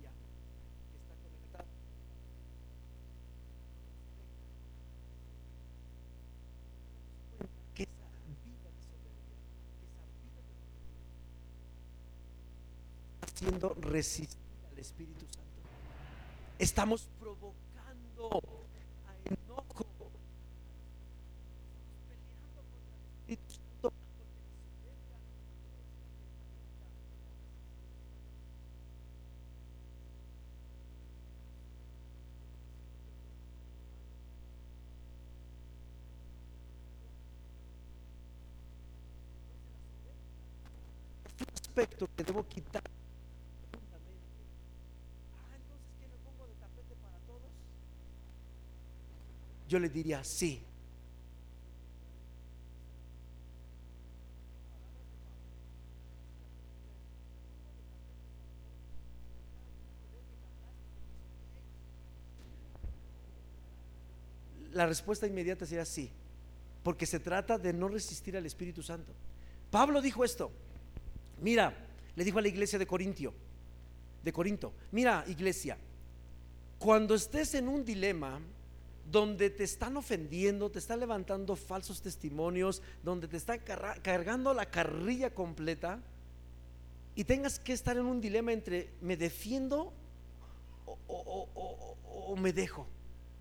[13.41, 14.37] siendo resistir
[14.71, 15.41] al Espíritu Santo.
[16.59, 18.29] Estamos provocando
[19.07, 20.11] a enojo.
[20.13, 20.85] Estamos
[22.07, 22.93] Peleando contra
[23.27, 23.91] el Espíritu Santo.
[41.55, 42.90] aspecto que debo quitar
[49.71, 50.61] Yo le diría, sí.
[64.73, 66.09] La respuesta inmediata sería sí,
[66.83, 69.13] porque se trata de no resistir al Espíritu Santo.
[69.69, 70.51] Pablo dijo esto.
[71.39, 71.73] Mira,
[72.17, 73.33] le dijo a la iglesia de Corintio,
[74.21, 75.77] de Corinto, mira, iglesia,
[76.77, 78.41] cuando estés en un dilema
[79.09, 83.59] donde te están ofendiendo, te están levantando falsos testimonios, donde te están
[84.01, 85.99] cargando la carrilla completa
[87.15, 89.93] y tengas que estar en un dilema entre me defiendo
[91.07, 92.87] o, me dejo.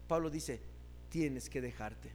[0.08, 0.60] Pablo dice,
[1.08, 2.10] tienes que dejarte.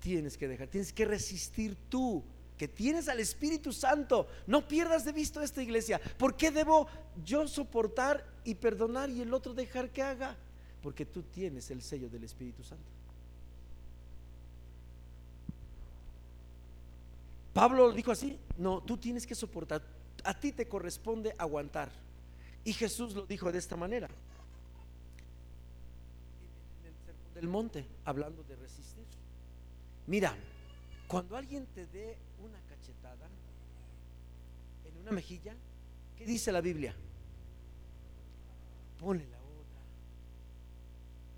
[0.00, 2.22] Tienes que dejar, tienes que resistir tú
[2.58, 4.28] que tienes al Espíritu Santo.
[4.46, 6.00] No pierdas de vista esta iglesia.
[6.18, 6.86] ¿Por qué debo
[7.24, 10.36] yo soportar y perdonar y el otro dejar que haga?
[10.84, 12.84] Porque tú tienes el sello del Espíritu Santo.
[17.54, 19.82] Pablo dijo así, no, tú tienes que soportar,
[20.24, 21.90] a ti te corresponde aguantar.
[22.64, 24.10] Y Jesús lo dijo de esta manera,
[26.82, 29.06] en el del monte, hablando de resistir.
[30.06, 30.36] Mira,
[31.08, 33.26] cuando alguien te dé una cachetada
[34.84, 35.54] en una mejilla,
[36.18, 36.94] ¿qué dice la Biblia?
[38.98, 39.43] Ponle la.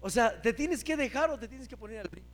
[0.07, 2.29] O sea, ¿te tienes que dejar o te tienes que poner al brinco?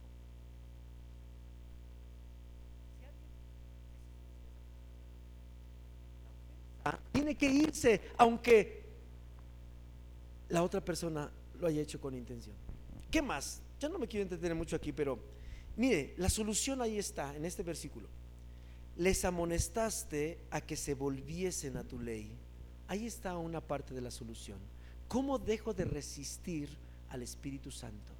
[7.12, 8.82] Tiene que irse, aunque
[10.50, 12.54] la otra persona lo haya hecho con intención.
[13.10, 13.62] ¿Qué más?
[13.80, 15.18] Ya no me quiero entretener mucho aquí, pero
[15.76, 18.08] Mire, la solución ahí está, en este versículo.
[18.96, 22.30] Les amonestaste a que se volviesen a tu ley.
[22.88, 24.58] Ahí está una parte de la solución.
[25.08, 26.68] ¿Cómo dejo de resistir
[27.12, 28.12] al Espíritu Santo?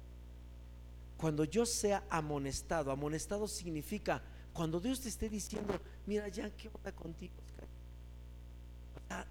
[1.17, 4.21] Cuando yo sea amonestado, amonestado significa
[4.53, 7.33] cuando Dios te esté diciendo, mira ya, ¿qué onda contigo?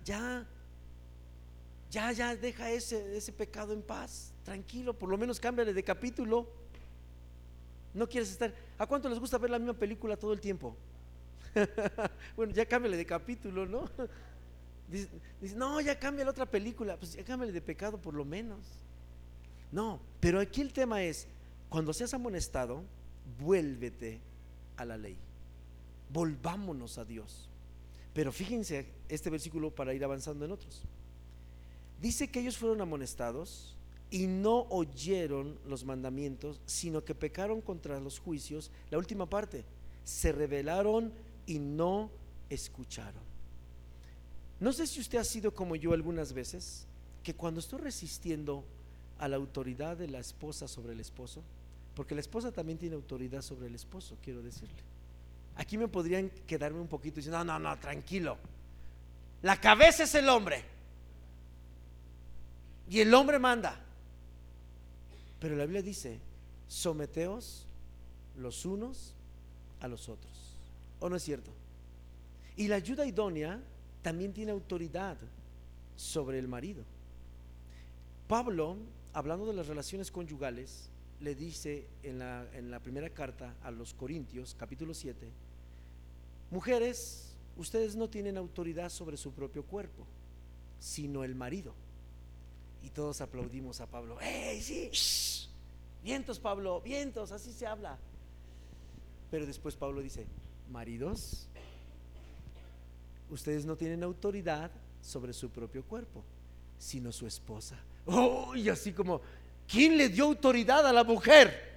[0.05, 0.47] Ya,
[1.91, 6.49] ya, ya, deja ese, ese pecado en paz, tranquilo, por lo menos cámbiale de capítulo.
[7.95, 8.55] No quieres estar.
[8.79, 10.77] ¿A cuánto les gusta ver la misma película todo el tiempo?
[12.37, 13.91] bueno, ya cámbiale de capítulo, ¿no?
[14.89, 16.97] Dice, no, ya cambia la otra película.
[16.97, 18.61] Pues ya cámbiale de pecado por lo menos.
[19.73, 21.27] No, pero aquí el tema es,
[21.69, 22.85] cuando seas amonestado,
[23.41, 24.21] vuélvete
[24.77, 25.17] a la ley.
[26.11, 27.49] Volvámonos a Dios.
[28.13, 30.83] Pero fíjense este versículo para ir avanzando en otros.
[32.01, 33.75] Dice que ellos fueron amonestados
[34.11, 38.71] y no oyeron los mandamientos, sino que pecaron contra los juicios.
[38.91, 39.65] La última parte,
[40.05, 41.13] se rebelaron
[41.47, 42.11] y no
[42.51, 43.23] escucharon.
[44.61, 46.87] No sé si usted ha sido como yo algunas veces,
[47.23, 48.65] que cuando estoy resistiendo
[49.19, 51.43] a la autoridad de la esposa sobre el esposo,
[51.95, 54.83] porque la esposa también tiene autoridad sobre el esposo, quiero decirle.
[55.57, 58.39] Aquí me podrían quedarme un poquito diciendo, no, no, no, tranquilo.
[59.43, 60.65] La cabeza es el hombre.
[62.89, 63.79] Y el hombre manda.
[65.39, 66.21] Pero la Biblia dice,
[66.69, 67.67] someteos
[68.39, 69.15] los unos
[69.81, 70.33] a los otros.
[71.01, 71.51] ¿O no es cierto?
[72.57, 73.61] Y la ayuda idónea
[74.03, 75.17] también tiene autoridad
[75.97, 76.85] sobre el marido.
[78.29, 78.77] Pablo,
[79.13, 80.89] hablando de las relaciones conyugales,
[81.21, 85.29] le dice en la, en la primera carta a los Corintios, capítulo 7,
[86.51, 90.07] mujeres, ustedes no tienen autoridad sobre su propio cuerpo,
[90.79, 91.75] sino el marido.
[92.83, 94.21] Y todos aplaudimos a Pablo.
[94.21, 94.91] ¡Ey, sí!
[96.03, 97.97] Vientos, Pablo, vientos, así se habla.
[99.31, 100.27] Pero después Pablo dice,
[100.71, 101.47] maridos,
[103.31, 106.25] ustedes no tienen autoridad sobre su propio cuerpo,
[106.79, 107.79] sino su esposa.
[108.07, 109.21] Oh, y así como,
[109.69, 111.73] ¿quién le dio autoridad a la mujer?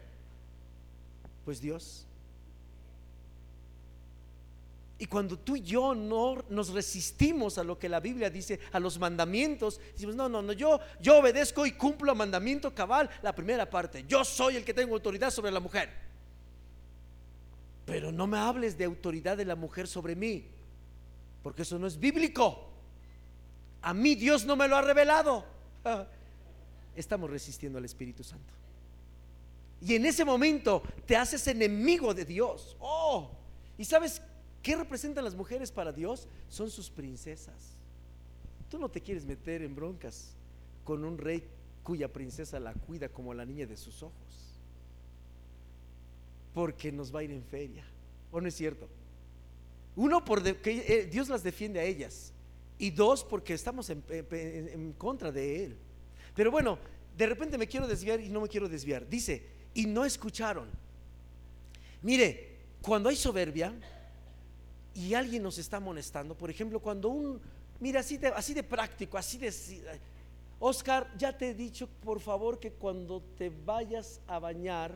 [1.44, 2.06] Pues Dios.
[4.98, 8.80] Y cuando tú y yo no nos resistimos a lo que la Biblia dice, a
[8.80, 13.36] los mandamientos, decimos, no, no, no, yo, yo obedezco y cumplo a mandamiento cabal, la
[13.36, 15.90] primera parte, yo soy el que tengo autoridad sobre la mujer.
[17.86, 20.46] Pero no me hables de autoridad de la mujer sobre mí,
[21.44, 22.72] porque eso no es bíblico.
[23.82, 25.46] A mí Dios no me lo ha revelado.
[26.96, 28.54] Estamos resistiendo al Espíritu Santo.
[29.82, 32.76] Y en ese momento te haces enemigo de Dios.
[32.80, 33.30] Oh,
[33.78, 34.22] y sabes
[34.66, 36.28] ¿Qué representan las mujeres para Dios?
[36.50, 37.54] Son sus princesas.
[38.68, 40.32] Tú no te quieres meter en broncas
[40.84, 41.44] con un rey
[41.84, 44.58] cuya princesa la cuida como la niña de sus ojos.
[46.56, 47.86] Porque nos va a ir en feria.
[48.32, 48.88] ¿O no es cierto?
[49.96, 52.34] Uno, porque eh, Dios las defiende a ellas.
[52.80, 55.78] Y dos, porque estamos en, contra de Él.
[56.36, 56.78] Pero bueno,
[57.18, 59.08] de repente me quiero desviar y no me quiero desviar.
[59.08, 60.70] Dice, y no escucharon.
[62.02, 63.74] Mire, cuando hay soberbia
[64.94, 67.42] y alguien nos está amonestando, por ejemplo, cuando un,
[67.80, 69.52] mira, así de, así de práctico, así de...
[70.60, 74.96] Oscar, ya te he dicho, por favor, que cuando te vayas a bañar,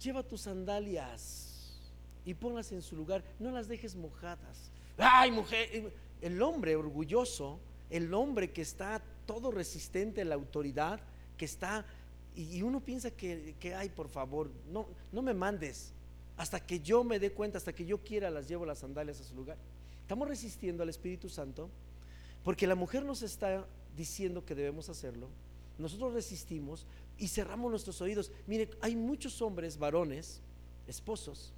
[0.00, 1.76] lleva tus sandalias
[2.24, 4.70] y ponlas en su lugar, no las dejes mojadas.
[4.96, 7.58] Ay, mujer, el hombre orgulloso,
[7.90, 11.00] el hombre que está todo resistente a la autoridad,
[11.36, 11.84] que está,
[12.34, 15.92] y uno piensa que, que ay, por favor, no, no me mandes,
[16.38, 19.24] hasta que yo me dé cuenta, hasta que yo quiera, las llevo las sandalias a
[19.24, 19.58] su lugar.
[20.00, 21.68] Estamos resistiendo al Espíritu Santo
[22.42, 25.28] porque la mujer nos está diciendo que debemos hacerlo.
[25.76, 26.86] Nosotros resistimos
[27.18, 28.32] y cerramos nuestros oídos.
[28.46, 30.40] Mire, hay muchos hombres, varones,
[30.86, 31.52] esposos,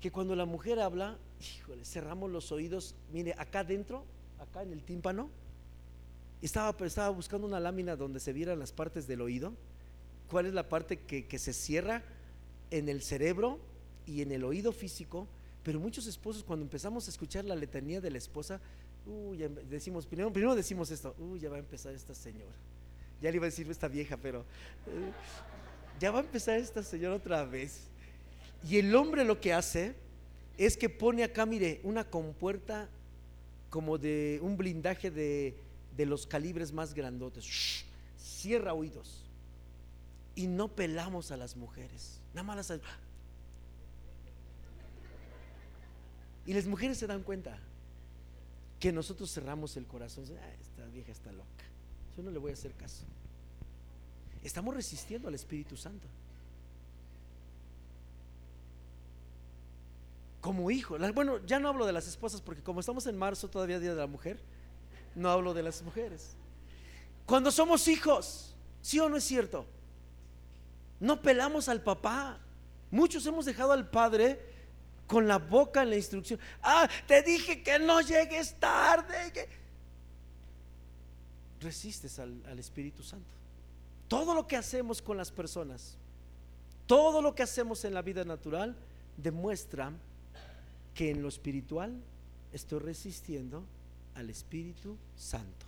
[0.00, 2.94] que cuando la mujer habla, híjole, cerramos los oídos.
[3.12, 4.04] Mire, acá adentro,
[4.38, 5.28] acá en el tímpano,
[6.46, 9.52] estaba, estaba buscando una lámina donde se vieran las partes del oído.
[10.28, 12.02] ¿Cuál es la parte que, que se cierra
[12.70, 13.58] en el cerebro
[14.06, 15.28] y en el oído físico?
[15.62, 18.60] Pero muchos esposos, cuando empezamos a escuchar la letanía de la esposa,
[19.06, 19.38] uy,
[19.68, 22.52] decimos, primero, primero decimos esto, uy, ya va a empezar esta señora.
[23.22, 25.12] Ya le iba a decir esta vieja, pero eh,
[25.98, 27.88] ya va a empezar esta señora otra vez.
[28.68, 29.94] Y el hombre lo que hace
[30.58, 32.88] es que pone acá, mire, una compuerta
[33.70, 35.54] como de un blindaje de,
[35.96, 37.84] de los calibres más grandotes.
[38.18, 39.22] cierra oídos.
[40.34, 42.20] Y no pelamos a las mujeres.
[42.32, 42.80] Nada más las...
[46.46, 47.58] Y las mujeres se dan cuenta
[48.80, 50.24] que nosotros cerramos el corazón.
[50.38, 51.64] Ah, esta vieja está loca.
[52.16, 53.04] Yo no le voy a hacer caso.
[54.42, 56.06] Estamos resistiendo al Espíritu Santo.
[60.42, 60.98] Como hijo.
[61.14, 64.00] Bueno, ya no hablo de las esposas porque como estamos en marzo, todavía Día de
[64.00, 64.38] la Mujer,
[65.14, 66.36] no hablo de las mujeres.
[67.26, 69.66] Cuando somos hijos, ¿sí o no es cierto?
[71.00, 72.38] No pelamos al papá.
[72.90, 74.40] Muchos hemos dejado al padre
[75.06, 76.38] con la boca en la instrucción.
[76.62, 79.48] Ah, te dije que no llegues tarde.
[81.60, 83.26] Resistes al, al Espíritu Santo.
[84.08, 85.96] Todo lo que hacemos con las personas,
[86.86, 88.76] todo lo que hacemos en la vida natural,
[89.16, 89.92] demuestra
[90.94, 92.00] que en lo espiritual
[92.52, 93.64] estoy resistiendo
[94.14, 95.66] al Espíritu Santo.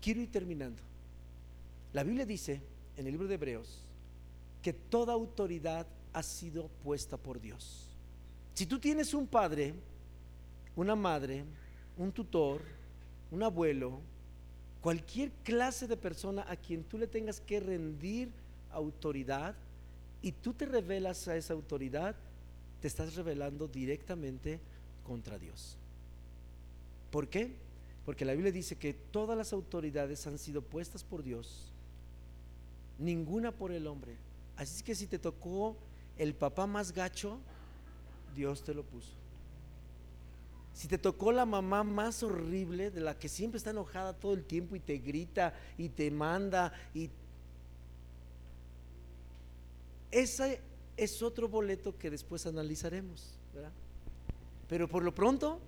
[0.00, 0.82] Quiero ir terminando.
[1.92, 2.60] La Biblia dice
[2.96, 3.82] en el libro de Hebreos
[4.62, 7.88] que toda autoridad ha sido puesta por Dios.
[8.54, 9.74] Si tú tienes un padre,
[10.74, 11.44] una madre,
[11.96, 12.62] un tutor,
[13.30, 14.00] un abuelo,
[14.80, 18.30] cualquier clase de persona a quien tú le tengas que rendir
[18.70, 19.54] autoridad
[20.22, 22.14] y tú te revelas a esa autoridad,
[22.80, 24.60] te estás revelando directamente
[25.04, 25.76] contra Dios.
[27.10, 27.65] ¿Por qué?
[28.06, 31.72] Porque la Biblia dice que todas las autoridades han sido puestas por Dios,
[32.98, 34.16] ninguna por el hombre.
[34.56, 35.76] Así que si te tocó
[36.16, 37.38] el papá más gacho,
[38.34, 39.12] Dios te lo puso.
[40.72, 44.44] Si te tocó la mamá más horrible, de la que siempre está enojada todo el
[44.44, 47.10] tiempo y te grita y te manda y
[50.10, 50.60] ese
[50.96, 53.34] es otro boleto que después analizaremos,
[54.68, 55.60] Pero por lo pronto,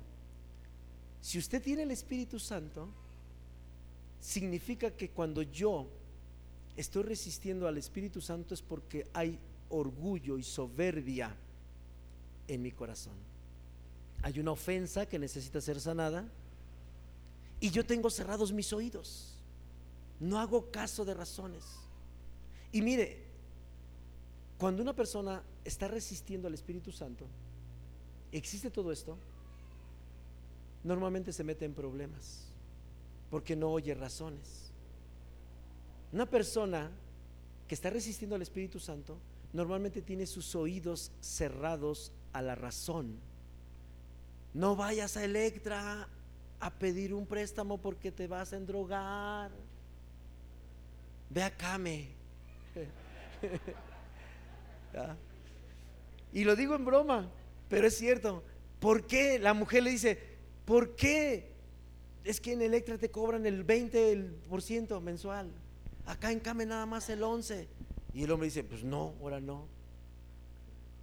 [1.28, 2.88] si usted tiene el Espíritu Santo,
[4.18, 5.86] significa que cuando yo
[6.74, 11.36] estoy resistiendo al Espíritu Santo es porque hay orgullo y soberbia
[12.46, 13.12] en mi corazón.
[14.22, 16.26] Hay una ofensa que necesita ser sanada
[17.60, 19.34] y yo tengo cerrados mis oídos.
[20.20, 21.62] No hago caso de razones.
[22.72, 23.22] Y mire,
[24.56, 27.26] cuando una persona está resistiendo al Espíritu Santo,
[28.32, 29.18] existe todo esto,
[30.84, 32.48] normalmente se mete en problemas
[33.30, 34.70] porque no oye razones.
[36.12, 36.90] Una persona
[37.66, 39.18] que está resistiendo al Espíritu Santo
[39.52, 43.18] normalmente tiene sus oídos cerrados a la razón.
[44.54, 46.08] No vayas a Electra
[46.60, 49.50] a pedir un préstamo porque te vas a endrogar.
[51.30, 52.08] Ve a Came.
[56.32, 57.28] y lo digo en broma,
[57.68, 58.42] pero es cierto.
[58.80, 59.38] ¿Por qué?
[59.38, 60.37] La mujer le dice,
[60.68, 61.50] ¿por qué?
[62.24, 65.50] Es que en Electra te cobran el 20% mensual.
[66.04, 67.66] Acá en Came nada más el 11.
[68.12, 69.66] Y el hombre dice, pues no, ahora no.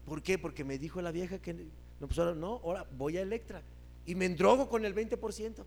[0.05, 0.37] ¿Por qué?
[0.37, 3.63] Porque me dijo la vieja que no, pues ahora no, ahora voy a Electra
[4.05, 5.63] y me endrogo con el 20%.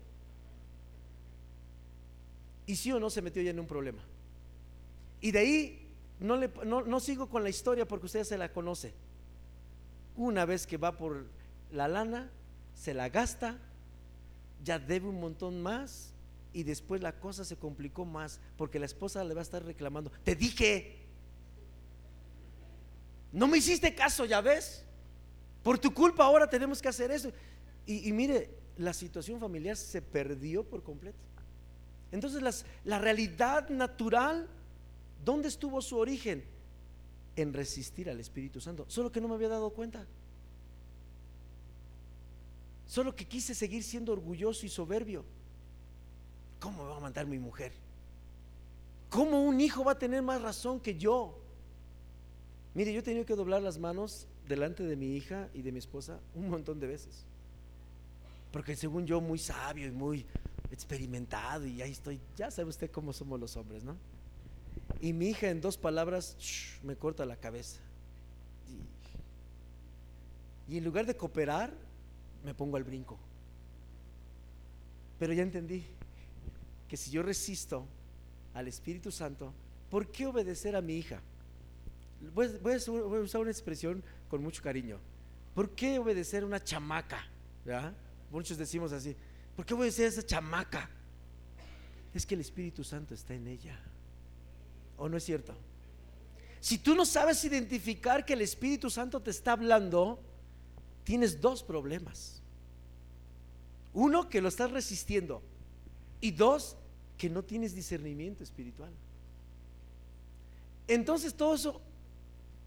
[2.67, 4.01] Y sí o no se metió ya en un problema.
[5.19, 8.93] Y de ahí no, le, no, sigo con la historia porque usted se la conoce.
[10.15, 11.25] Una vez que va por
[11.73, 12.31] la lana,
[12.75, 13.57] se la gasta,
[14.63, 16.13] ya debe un montón más
[16.53, 20.11] y después la cosa se complicó más porque la esposa le va a estar reclamando,
[20.23, 20.97] te dije,
[23.31, 24.83] no me hiciste caso, ya ves,
[25.63, 27.31] por tu culpa ahora tenemos que hacer eso.
[27.85, 31.17] Y, mire, la situación familiar se perdió por completo.
[32.11, 34.47] Entonces la realidad natural,
[35.23, 36.43] ¿dónde estuvo su origen?
[37.35, 38.85] En resistir al Espíritu Santo.
[38.87, 40.05] Solo que no me había dado cuenta.
[42.89, 45.23] Solo que quise seguir siendo orgulloso y soberbio.
[46.59, 47.71] ¿Cómo me va a mandar mi mujer?
[49.11, 51.37] ¿Cómo un hijo va a tener más razón que yo?
[52.73, 55.77] Mire, yo he tenido que doblar las manos delante de mi hija y de mi
[55.77, 57.25] esposa un montón de veces.
[58.51, 60.25] Porque según yo, muy sabio y muy
[60.71, 63.95] experimentado, y ahí estoy, ya sabe usted cómo somos los hombres, ¿no?
[64.99, 66.35] Y mi hija en dos palabras
[66.81, 67.81] me corta la cabeza.
[70.67, 71.71] y en lugar de cooperar,
[72.43, 73.17] me pongo al brinco.
[75.17, 75.83] Pero ya entendí
[76.87, 77.85] que si yo resisto
[78.53, 79.53] al Espíritu Santo,
[79.89, 81.21] ¿por qué obedecer a mi hija?
[82.33, 84.99] Voy, a usar una expresión con mucho cariño.
[85.53, 87.25] ¿Por qué obedecer a una chamaca?
[88.31, 89.15] Muchos decimos así.
[89.55, 90.89] ¿Por qué obedecer a esa chamaca?
[92.13, 93.79] Es que el Espíritu Santo está en ella.
[94.97, 95.55] ¿O no es cierto?
[96.59, 100.21] Si tú no sabes identificar que el Espíritu Santo te está hablando,
[101.09, 102.39] tienes dos problemas.
[103.95, 105.41] Uno, que lo estás resistiendo.
[106.21, 106.77] Y dos,
[107.17, 108.91] que no tienes discernimiento espiritual.
[110.87, 111.81] Entonces todo eso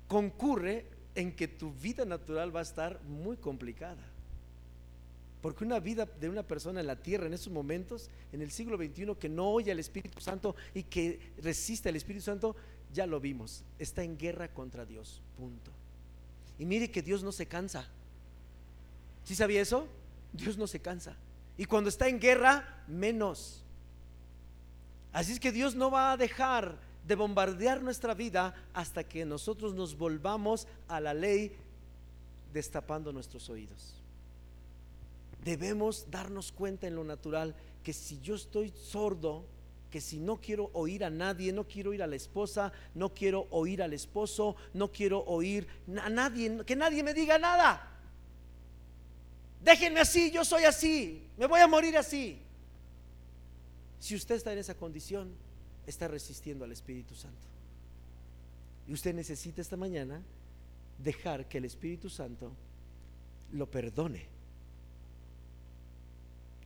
[0.09, 4.03] concurre en que tu vida natural va a estar muy complicada.
[5.41, 8.77] Porque una vida de una persona en la tierra en esos momentos, en el siglo
[8.77, 12.57] XXI, que no oye al Espíritu Santo y que resiste al Espíritu Santo,
[12.93, 15.71] ya lo vimos, está en guerra contra Dios, punto.
[16.59, 17.89] Y mire que Dios no se cansa.
[19.25, 19.87] ¿Sí sabía eso?
[20.33, 21.17] Dios no se cansa.
[21.57, 23.63] Y cuando está en guerra, menos.
[25.13, 29.75] Así es que Dios no va a dejar de bombardear nuestra vida hasta que nosotros
[29.75, 31.53] nos volvamos a la ley
[32.53, 33.95] destapando nuestros oídos.
[35.45, 39.45] Debemos darnos cuenta en lo natural que si yo estoy sordo,
[39.91, 43.49] que si no quiero oír a nadie, no quiero oír a la esposa, no quiero
[43.51, 45.67] oír al esposo, no quiero oír
[46.01, 47.92] a nadie, que nadie me diga nada.
[49.63, 52.39] Déjenme así, yo soy así, me voy a morir así.
[54.01, 55.33] Si usted está en esa condición,
[55.87, 57.47] está resistiendo al Espíritu Santo.
[58.89, 60.21] Y usted necesita esta mañana
[60.99, 62.53] dejar que el Espíritu Santo
[63.53, 64.27] lo perdone.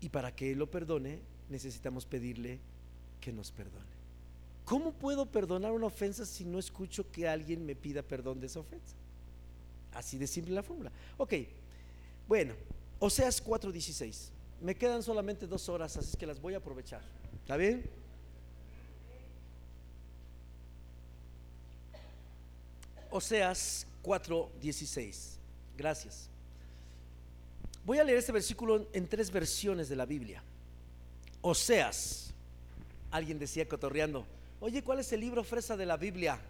[0.01, 1.18] Y para que Él lo perdone,
[1.51, 2.59] necesitamos pedirle
[3.20, 3.97] que nos perdone.
[4.64, 8.61] ¿Cómo puedo perdonar una ofensa si no escucho que alguien me pida perdón de esa
[8.61, 8.94] ofensa?
[9.92, 10.90] Así de simple la fórmula.
[11.18, 11.34] Ok,
[12.26, 12.55] bueno,
[12.99, 14.30] Oseas 4:16.
[14.61, 17.03] Me quedan solamente dos horas, así que las voy a aprovechar.
[17.42, 17.88] ¿Está bien?
[23.11, 25.38] Oseas 4:16.
[25.76, 26.28] Gracias.
[27.84, 30.42] Voy a leer este versículo en tres versiones de la Biblia.
[31.40, 32.32] Oseas.
[33.11, 34.26] Alguien decía cotorreando,
[34.61, 36.40] oye, ¿cuál es el libro fresa de la Biblia?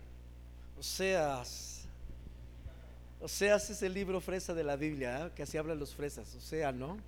[0.79, 1.76] Oseas.
[3.21, 5.31] Oseas es el libro fresa de la Biblia, ¿eh?
[5.35, 6.99] que así hablan los fresas, o sea, ¿no?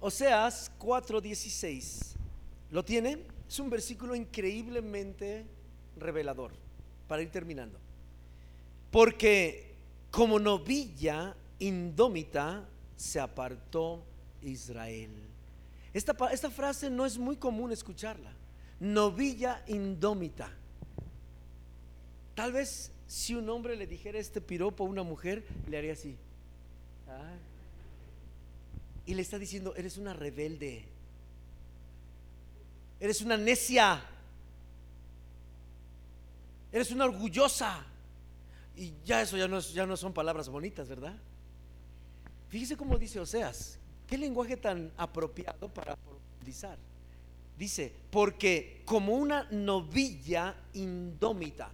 [0.00, 2.14] Oseas 4:16.
[2.70, 3.24] ¿Lo tiene?
[3.48, 5.46] Es un versículo increíblemente
[5.96, 6.52] revelador,
[7.08, 7.78] para ir terminando.
[8.90, 9.74] Porque
[10.10, 14.02] como novilla indómita se apartó
[14.42, 15.10] Israel.
[15.94, 18.32] Esta, esta frase no es muy común escucharla.
[18.80, 20.50] Novilla indómita.
[22.34, 26.14] Tal vez si un hombre le dijera este piropo a una mujer, le haría así.
[29.06, 30.84] Y le está diciendo, eres una rebelde.
[33.00, 34.02] Eres una necia.
[36.70, 37.86] Eres una orgullosa.
[38.76, 41.16] Y ya eso ya no, ya no son palabras bonitas, ¿verdad?
[42.50, 43.78] Fíjese cómo dice Oseas.
[44.06, 46.76] Qué lenguaje tan apropiado para profundizar.
[47.56, 51.70] Dice, porque como una novilla indómita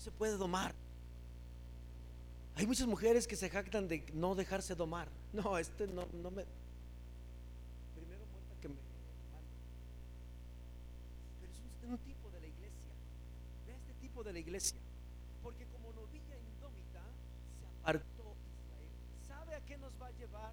[0.00, 0.74] se puede domar.
[2.56, 5.08] Hay muchas mujeres que se jactan de no dejarse domar.
[5.32, 6.44] No, este no, no me.
[7.94, 8.74] Primero muerta que me.
[11.40, 12.92] Pero es un, un tipo de la iglesia.
[13.66, 14.78] De este tipo de la iglesia.
[15.42, 17.02] Porque como novilla indómita
[17.60, 18.90] se apartó Israel.
[19.28, 20.52] ¿Sabe a qué nos va a llevar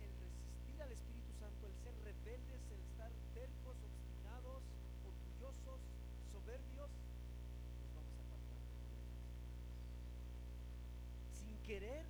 [0.00, 4.62] el resistir al Espíritu Santo, el ser rebeldes, el estar tercos, obstinados,
[5.04, 5.80] orgullosos,
[6.32, 6.90] soberbios?
[11.72, 12.04] Querer,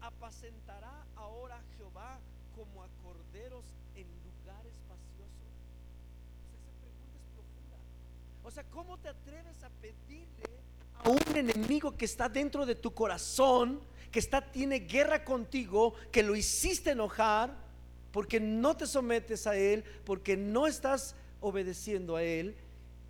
[0.00, 2.18] apacentará ahora Jehová
[2.54, 5.44] como a corderos en lugar espacioso?
[6.44, 7.78] O sea, esa pregunta es profunda.
[8.44, 10.44] O sea, ¿cómo te atreves a pedirle
[11.02, 16.22] a un enemigo que está dentro de tu corazón, que está tiene guerra contigo, que
[16.22, 17.54] lo hiciste enojar
[18.12, 22.56] porque no te sometes a él, porque no estás obedeciendo a él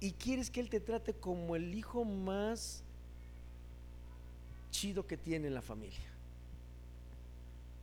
[0.00, 2.83] y quieres que él te trate como el hijo más
[4.74, 6.10] chido que tiene en la familia?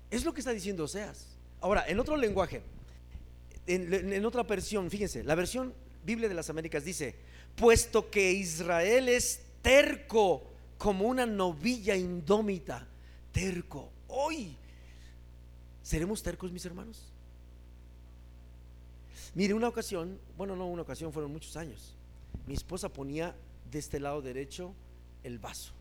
[0.09, 1.25] Es lo que está diciendo Oseas.
[1.61, 2.61] Ahora, en otro lenguaje,
[3.65, 5.73] en, otra versión, fíjense, la versión
[6.03, 7.15] Biblia de las Américas dice,
[7.55, 10.43] puesto que Israel es terco
[10.77, 12.85] como una novilla indómita,
[13.31, 13.89] terco.
[14.09, 14.57] Hoy,
[15.81, 17.05] ¿seremos tercos, mis hermanos?
[19.33, 21.95] Mire, una ocasión, bueno, no una ocasión, fueron muchos años.
[22.47, 23.33] Mi esposa ponía
[23.71, 24.73] de este lado derecho
[25.23, 25.71] el vaso.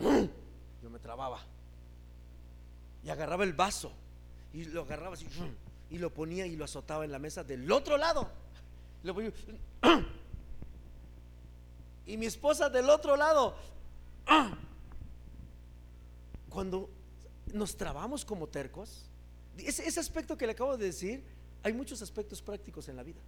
[0.00, 1.40] Yo me trababa.
[3.04, 3.92] Y agarraba el vaso.
[4.52, 5.26] Y lo agarraba así.
[5.90, 8.28] Y lo ponía y lo azotaba en la mesa del otro lado.
[12.06, 13.54] Y mi esposa del otro lado.
[16.48, 16.90] Cuando
[17.52, 19.04] nos trabamos como tercos,
[19.56, 21.22] ese, ese aspecto que le acabo de decir,
[21.62, 23.20] hay muchos aspectos prácticos en la vida.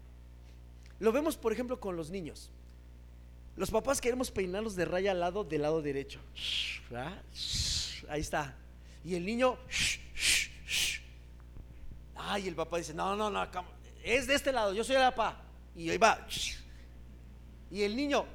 [0.98, 2.50] Lo vemos, por ejemplo, con los niños.
[3.56, 6.20] Los papás queremos peinarlos de raya al lado del lado derecho.
[8.08, 8.56] Ahí está.
[9.04, 9.58] Y el niño,
[12.14, 13.46] ay, el papá dice, no, no, no,
[14.02, 15.42] es de este lado, yo soy el papá.
[15.74, 16.26] Y ahí va.
[17.70, 18.26] Y el niño,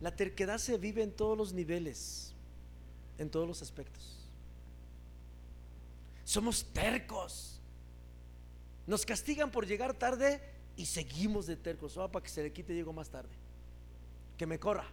[0.00, 2.32] la terquedad se vive en todos los niveles,
[3.18, 4.16] en todos los aspectos.
[6.24, 7.60] Somos tercos.
[8.86, 10.42] Nos castigan por llegar tarde
[10.76, 11.96] y seguimos de tercos.
[11.96, 13.30] Oh, para que se le quite, llego más tarde.
[14.36, 14.86] Que me corra.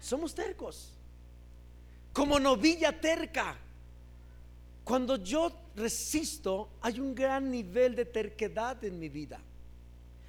[0.00, 0.92] Somos tercos.
[2.12, 3.56] Como novilla terca.
[4.84, 9.40] Cuando yo resisto, hay un gran nivel de terquedad en mi vida.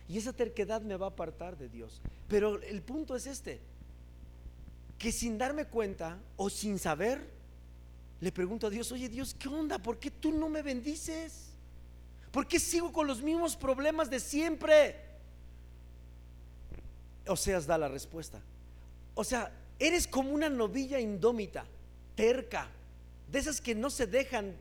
[0.08, 2.02] Y esa terquedad me va a apartar de Dios.
[2.28, 3.60] Pero el punto es este,
[4.98, 7.30] que sin darme cuenta o sin saber,
[8.22, 9.78] le pregunto a Dios, oye Dios, ¿qué onda?
[9.78, 11.45] ¿Por qué tú no me bendices?
[12.36, 14.98] ¿Por qué sigo con los mismos problemas de siempre?
[17.26, 18.42] Oseas da la respuesta.
[19.14, 21.66] O sea, eres como una novilla indómita,
[22.14, 22.68] terca,
[23.32, 24.54] de esas que no se dejan.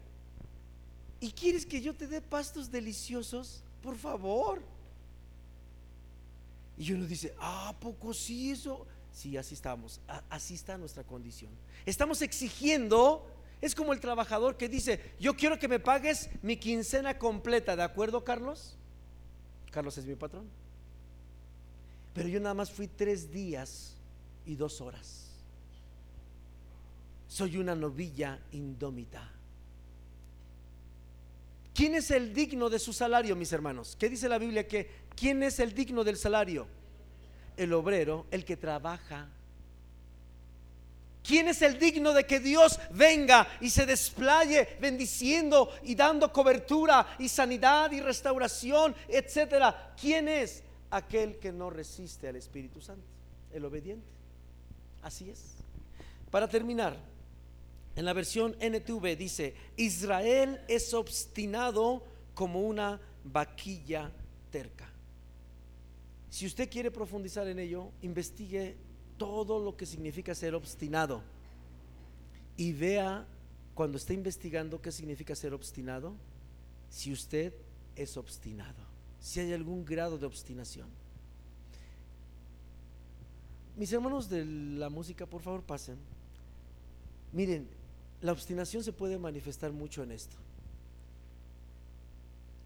[1.18, 3.64] ¿Y quieres que yo te dé pastos deliciosos?
[3.82, 4.62] Por favor.
[6.78, 8.86] Y uno dice, ah, poco sí eso?
[9.12, 10.00] Sí, así estamos.
[10.30, 11.50] Así está nuestra condición.
[11.84, 13.26] Estamos exigiendo
[13.64, 17.82] es como el trabajador que dice, yo quiero que me pagues mi quincena completa, ¿de
[17.82, 18.76] acuerdo, Carlos?
[19.70, 20.46] Carlos es mi patrón.
[22.12, 23.94] Pero yo nada más fui tres días
[24.44, 25.30] y dos horas.
[27.26, 29.32] Soy una novilla indómita.
[31.72, 33.96] ¿Quién es el digno de su salario, mis hermanos?
[33.98, 34.68] ¿Qué dice la Biblia?
[34.68, 36.66] Que ¿quién es el digno del salario?
[37.56, 39.30] El obrero, el que trabaja
[41.24, 47.16] ¿Quién es el digno de que Dios venga y se desplaye bendiciendo y dando cobertura
[47.18, 49.94] y sanidad y restauración, etcétera?
[49.98, 53.06] ¿Quién es aquel que no resiste al Espíritu Santo?
[53.50, 54.06] El obediente.
[55.00, 55.40] Así es.
[56.30, 56.94] Para terminar,
[57.96, 62.04] en la versión NTV dice, Israel es obstinado
[62.34, 64.12] como una vaquilla
[64.50, 64.90] terca.
[66.28, 68.76] Si usted quiere profundizar en ello, investigue
[69.16, 71.22] todo lo que significa ser obstinado
[72.56, 73.26] y vea
[73.74, 76.14] cuando esté investigando qué significa ser obstinado,
[76.88, 77.52] si usted
[77.96, 78.82] es obstinado,
[79.20, 80.88] si hay algún grado de obstinación.
[83.76, 85.96] Mis hermanos de la música, por favor, pasen.
[87.32, 87.68] Miren,
[88.20, 90.36] la obstinación se puede manifestar mucho en esto.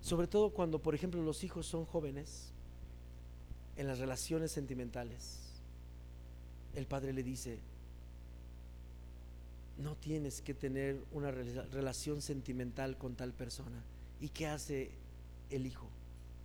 [0.02, 2.52] Sobre todo cuando, por ejemplo, los hijos son jóvenes,
[3.76, 5.47] en las relaciones sentimentales
[6.78, 7.58] el padre le dice,
[9.78, 13.82] no tienes que tener una relación sentimental con tal persona.
[14.20, 14.90] ¿Y qué hace
[15.50, 15.88] el hijo?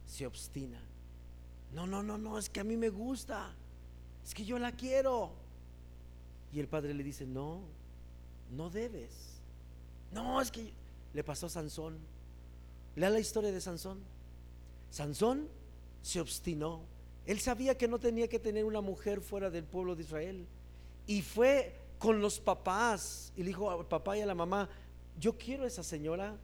[0.07, 0.79] Se obstina.
[1.73, 3.51] No, no, no, no, es que a mí me gusta.
[4.23, 5.31] Es que yo la quiero.
[6.51, 7.61] Y el padre le dice, no,
[8.51, 9.39] no debes.
[10.11, 10.71] No, es que
[11.13, 11.97] le pasó a Sansón.
[12.95, 13.99] Lea la historia de Sansón.
[14.91, 15.47] Sansón
[16.03, 16.81] se obstinó
[17.25, 20.45] él sabía que no tenía que tener una mujer fuera del pueblo de Israel.
[21.07, 24.69] Y fue con los papás y le dijo al papá y a la mamá,
[25.19, 26.35] yo quiero a esa señora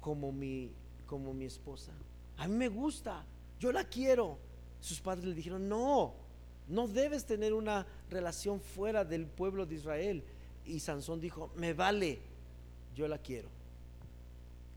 [0.00, 0.72] como mi,
[1.06, 1.92] como mi esposa.
[2.38, 3.24] A mí me gusta,
[3.60, 4.38] yo la quiero.
[4.80, 6.14] Sus padres le dijeron, no,
[6.68, 10.24] no debes tener una relación fuera del pueblo de Israel.
[10.64, 12.18] y Sansón dijo, me vale,
[12.96, 13.48] yo la quiero.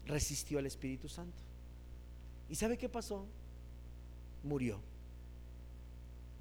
[0.05, 1.41] Resistió al Espíritu Santo.
[2.49, 3.25] ¿Y sabe qué pasó?
[4.43, 4.79] Murió.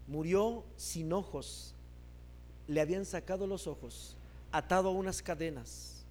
[0.07, 1.75] Murió sin ojos.
[2.67, 4.17] Le habían sacado los ojos,
[4.53, 6.05] atado a unas cadenas,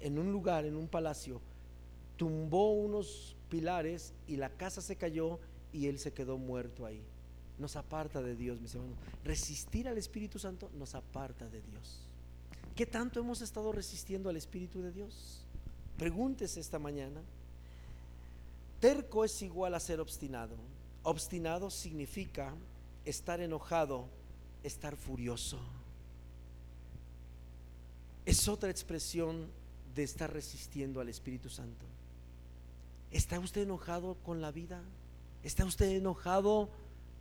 [0.00, 1.40] en un lugar, en un palacio.
[2.16, 5.38] Tumbó unos pilares y la casa se cayó
[5.72, 7.02] y él se quedó muerto ahí.
[7.58, 8.98] Nos aparta de Dios, mis hermanos.
[9.24, 12.00] Resistir al Espíritu Santo nos aparta de Dios.
[12.74, 15.44] ¿Qué tanto hemos estado resistiendo al Espíritu de Dios?
[15.96, 17.22] Pregúntese esta mañana.
[18.80, 20.56] Terco es igual a ser obstinado.
[21.04, 22.54] Obstinado significa
[23.04, 24.08] estar enojado,
[24.62, 25.58] estar furioso.
[28.24, 29.48] Es otra expresión
[29.94, 31.86] de estar resistiendo al Espíritu Santo.
[33.10, 34.82] ¿Está usted enojado con la vida?
[35.42, 36.70] ¿Está usted enojado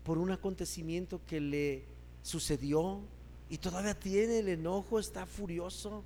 [0.03, 1.85] por un acontecimiento que le
[2.23, 3.01] sucedió
[3.49, 6.03] y todavía tiene el enojo, está furioso?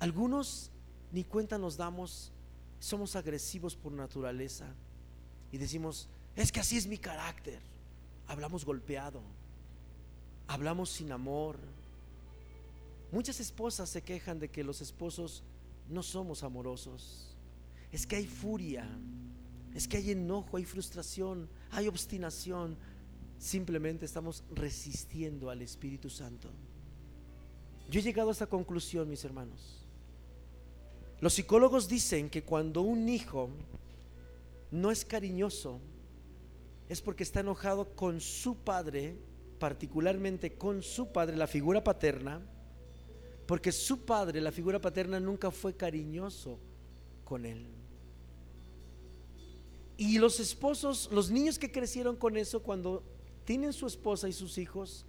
[0.00, 0.70] Algunos
[1.12, 2.32] ni cuenta nos damos,
[2.80, 4.66] somos agresivos por naturaleza
[5.52, 7.60] y decimos, es que así es mi carácter.
[8.28, 9.22] Hablamos golpeado,
[10.46, 11.58] hablamos sin amor.
[13.10, 15.42] Muchas esposas se quejan de que los esposos
[15.88, 17.34] no somos amorosos.
[17.90, 18.86] Es que hay furia,
[19.74, 22.76] es que hay enojo, hay frustración, hay obstinación.
[23.38, 26.50] Simplemente estamos resistiendo al Espíritu Santo.
[27.90, 29.86] Yo he llegado a esta conclusión, mis hermanos.
[31.20, 33.48] Los psicólogos dicen que cuando un hijo
[34.70, 35.80] no es cariñoso,
[36.88, 39.18] es porque está enojado con su padre,
[39.58, 42.40] particularmente con su padre, la figura paterna,
[43.46, 46.58] porque su padre, la figura paterna, nunca fue cariñoso
[47.24, 47.66] con él.
[49.96, 53.02] Y los esposos, los niños que crecieron con eso, cuando
[53.44, 55.04] tienen su esposa y sus hijos,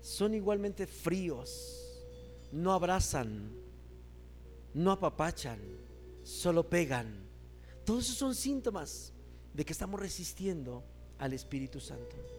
[0.00, 2.04] son igualmente fríos,
[2.52, 3.52] no abrazan,
[4.74, 5.58] no apapachan,
[6.22, 7.26] solo pegan.
[7.84, 9.12] Todos esos son síntomas
[9.54, 10.84] de que estamos resistiendo
[11.18, 12.37] al Espíritu Santo.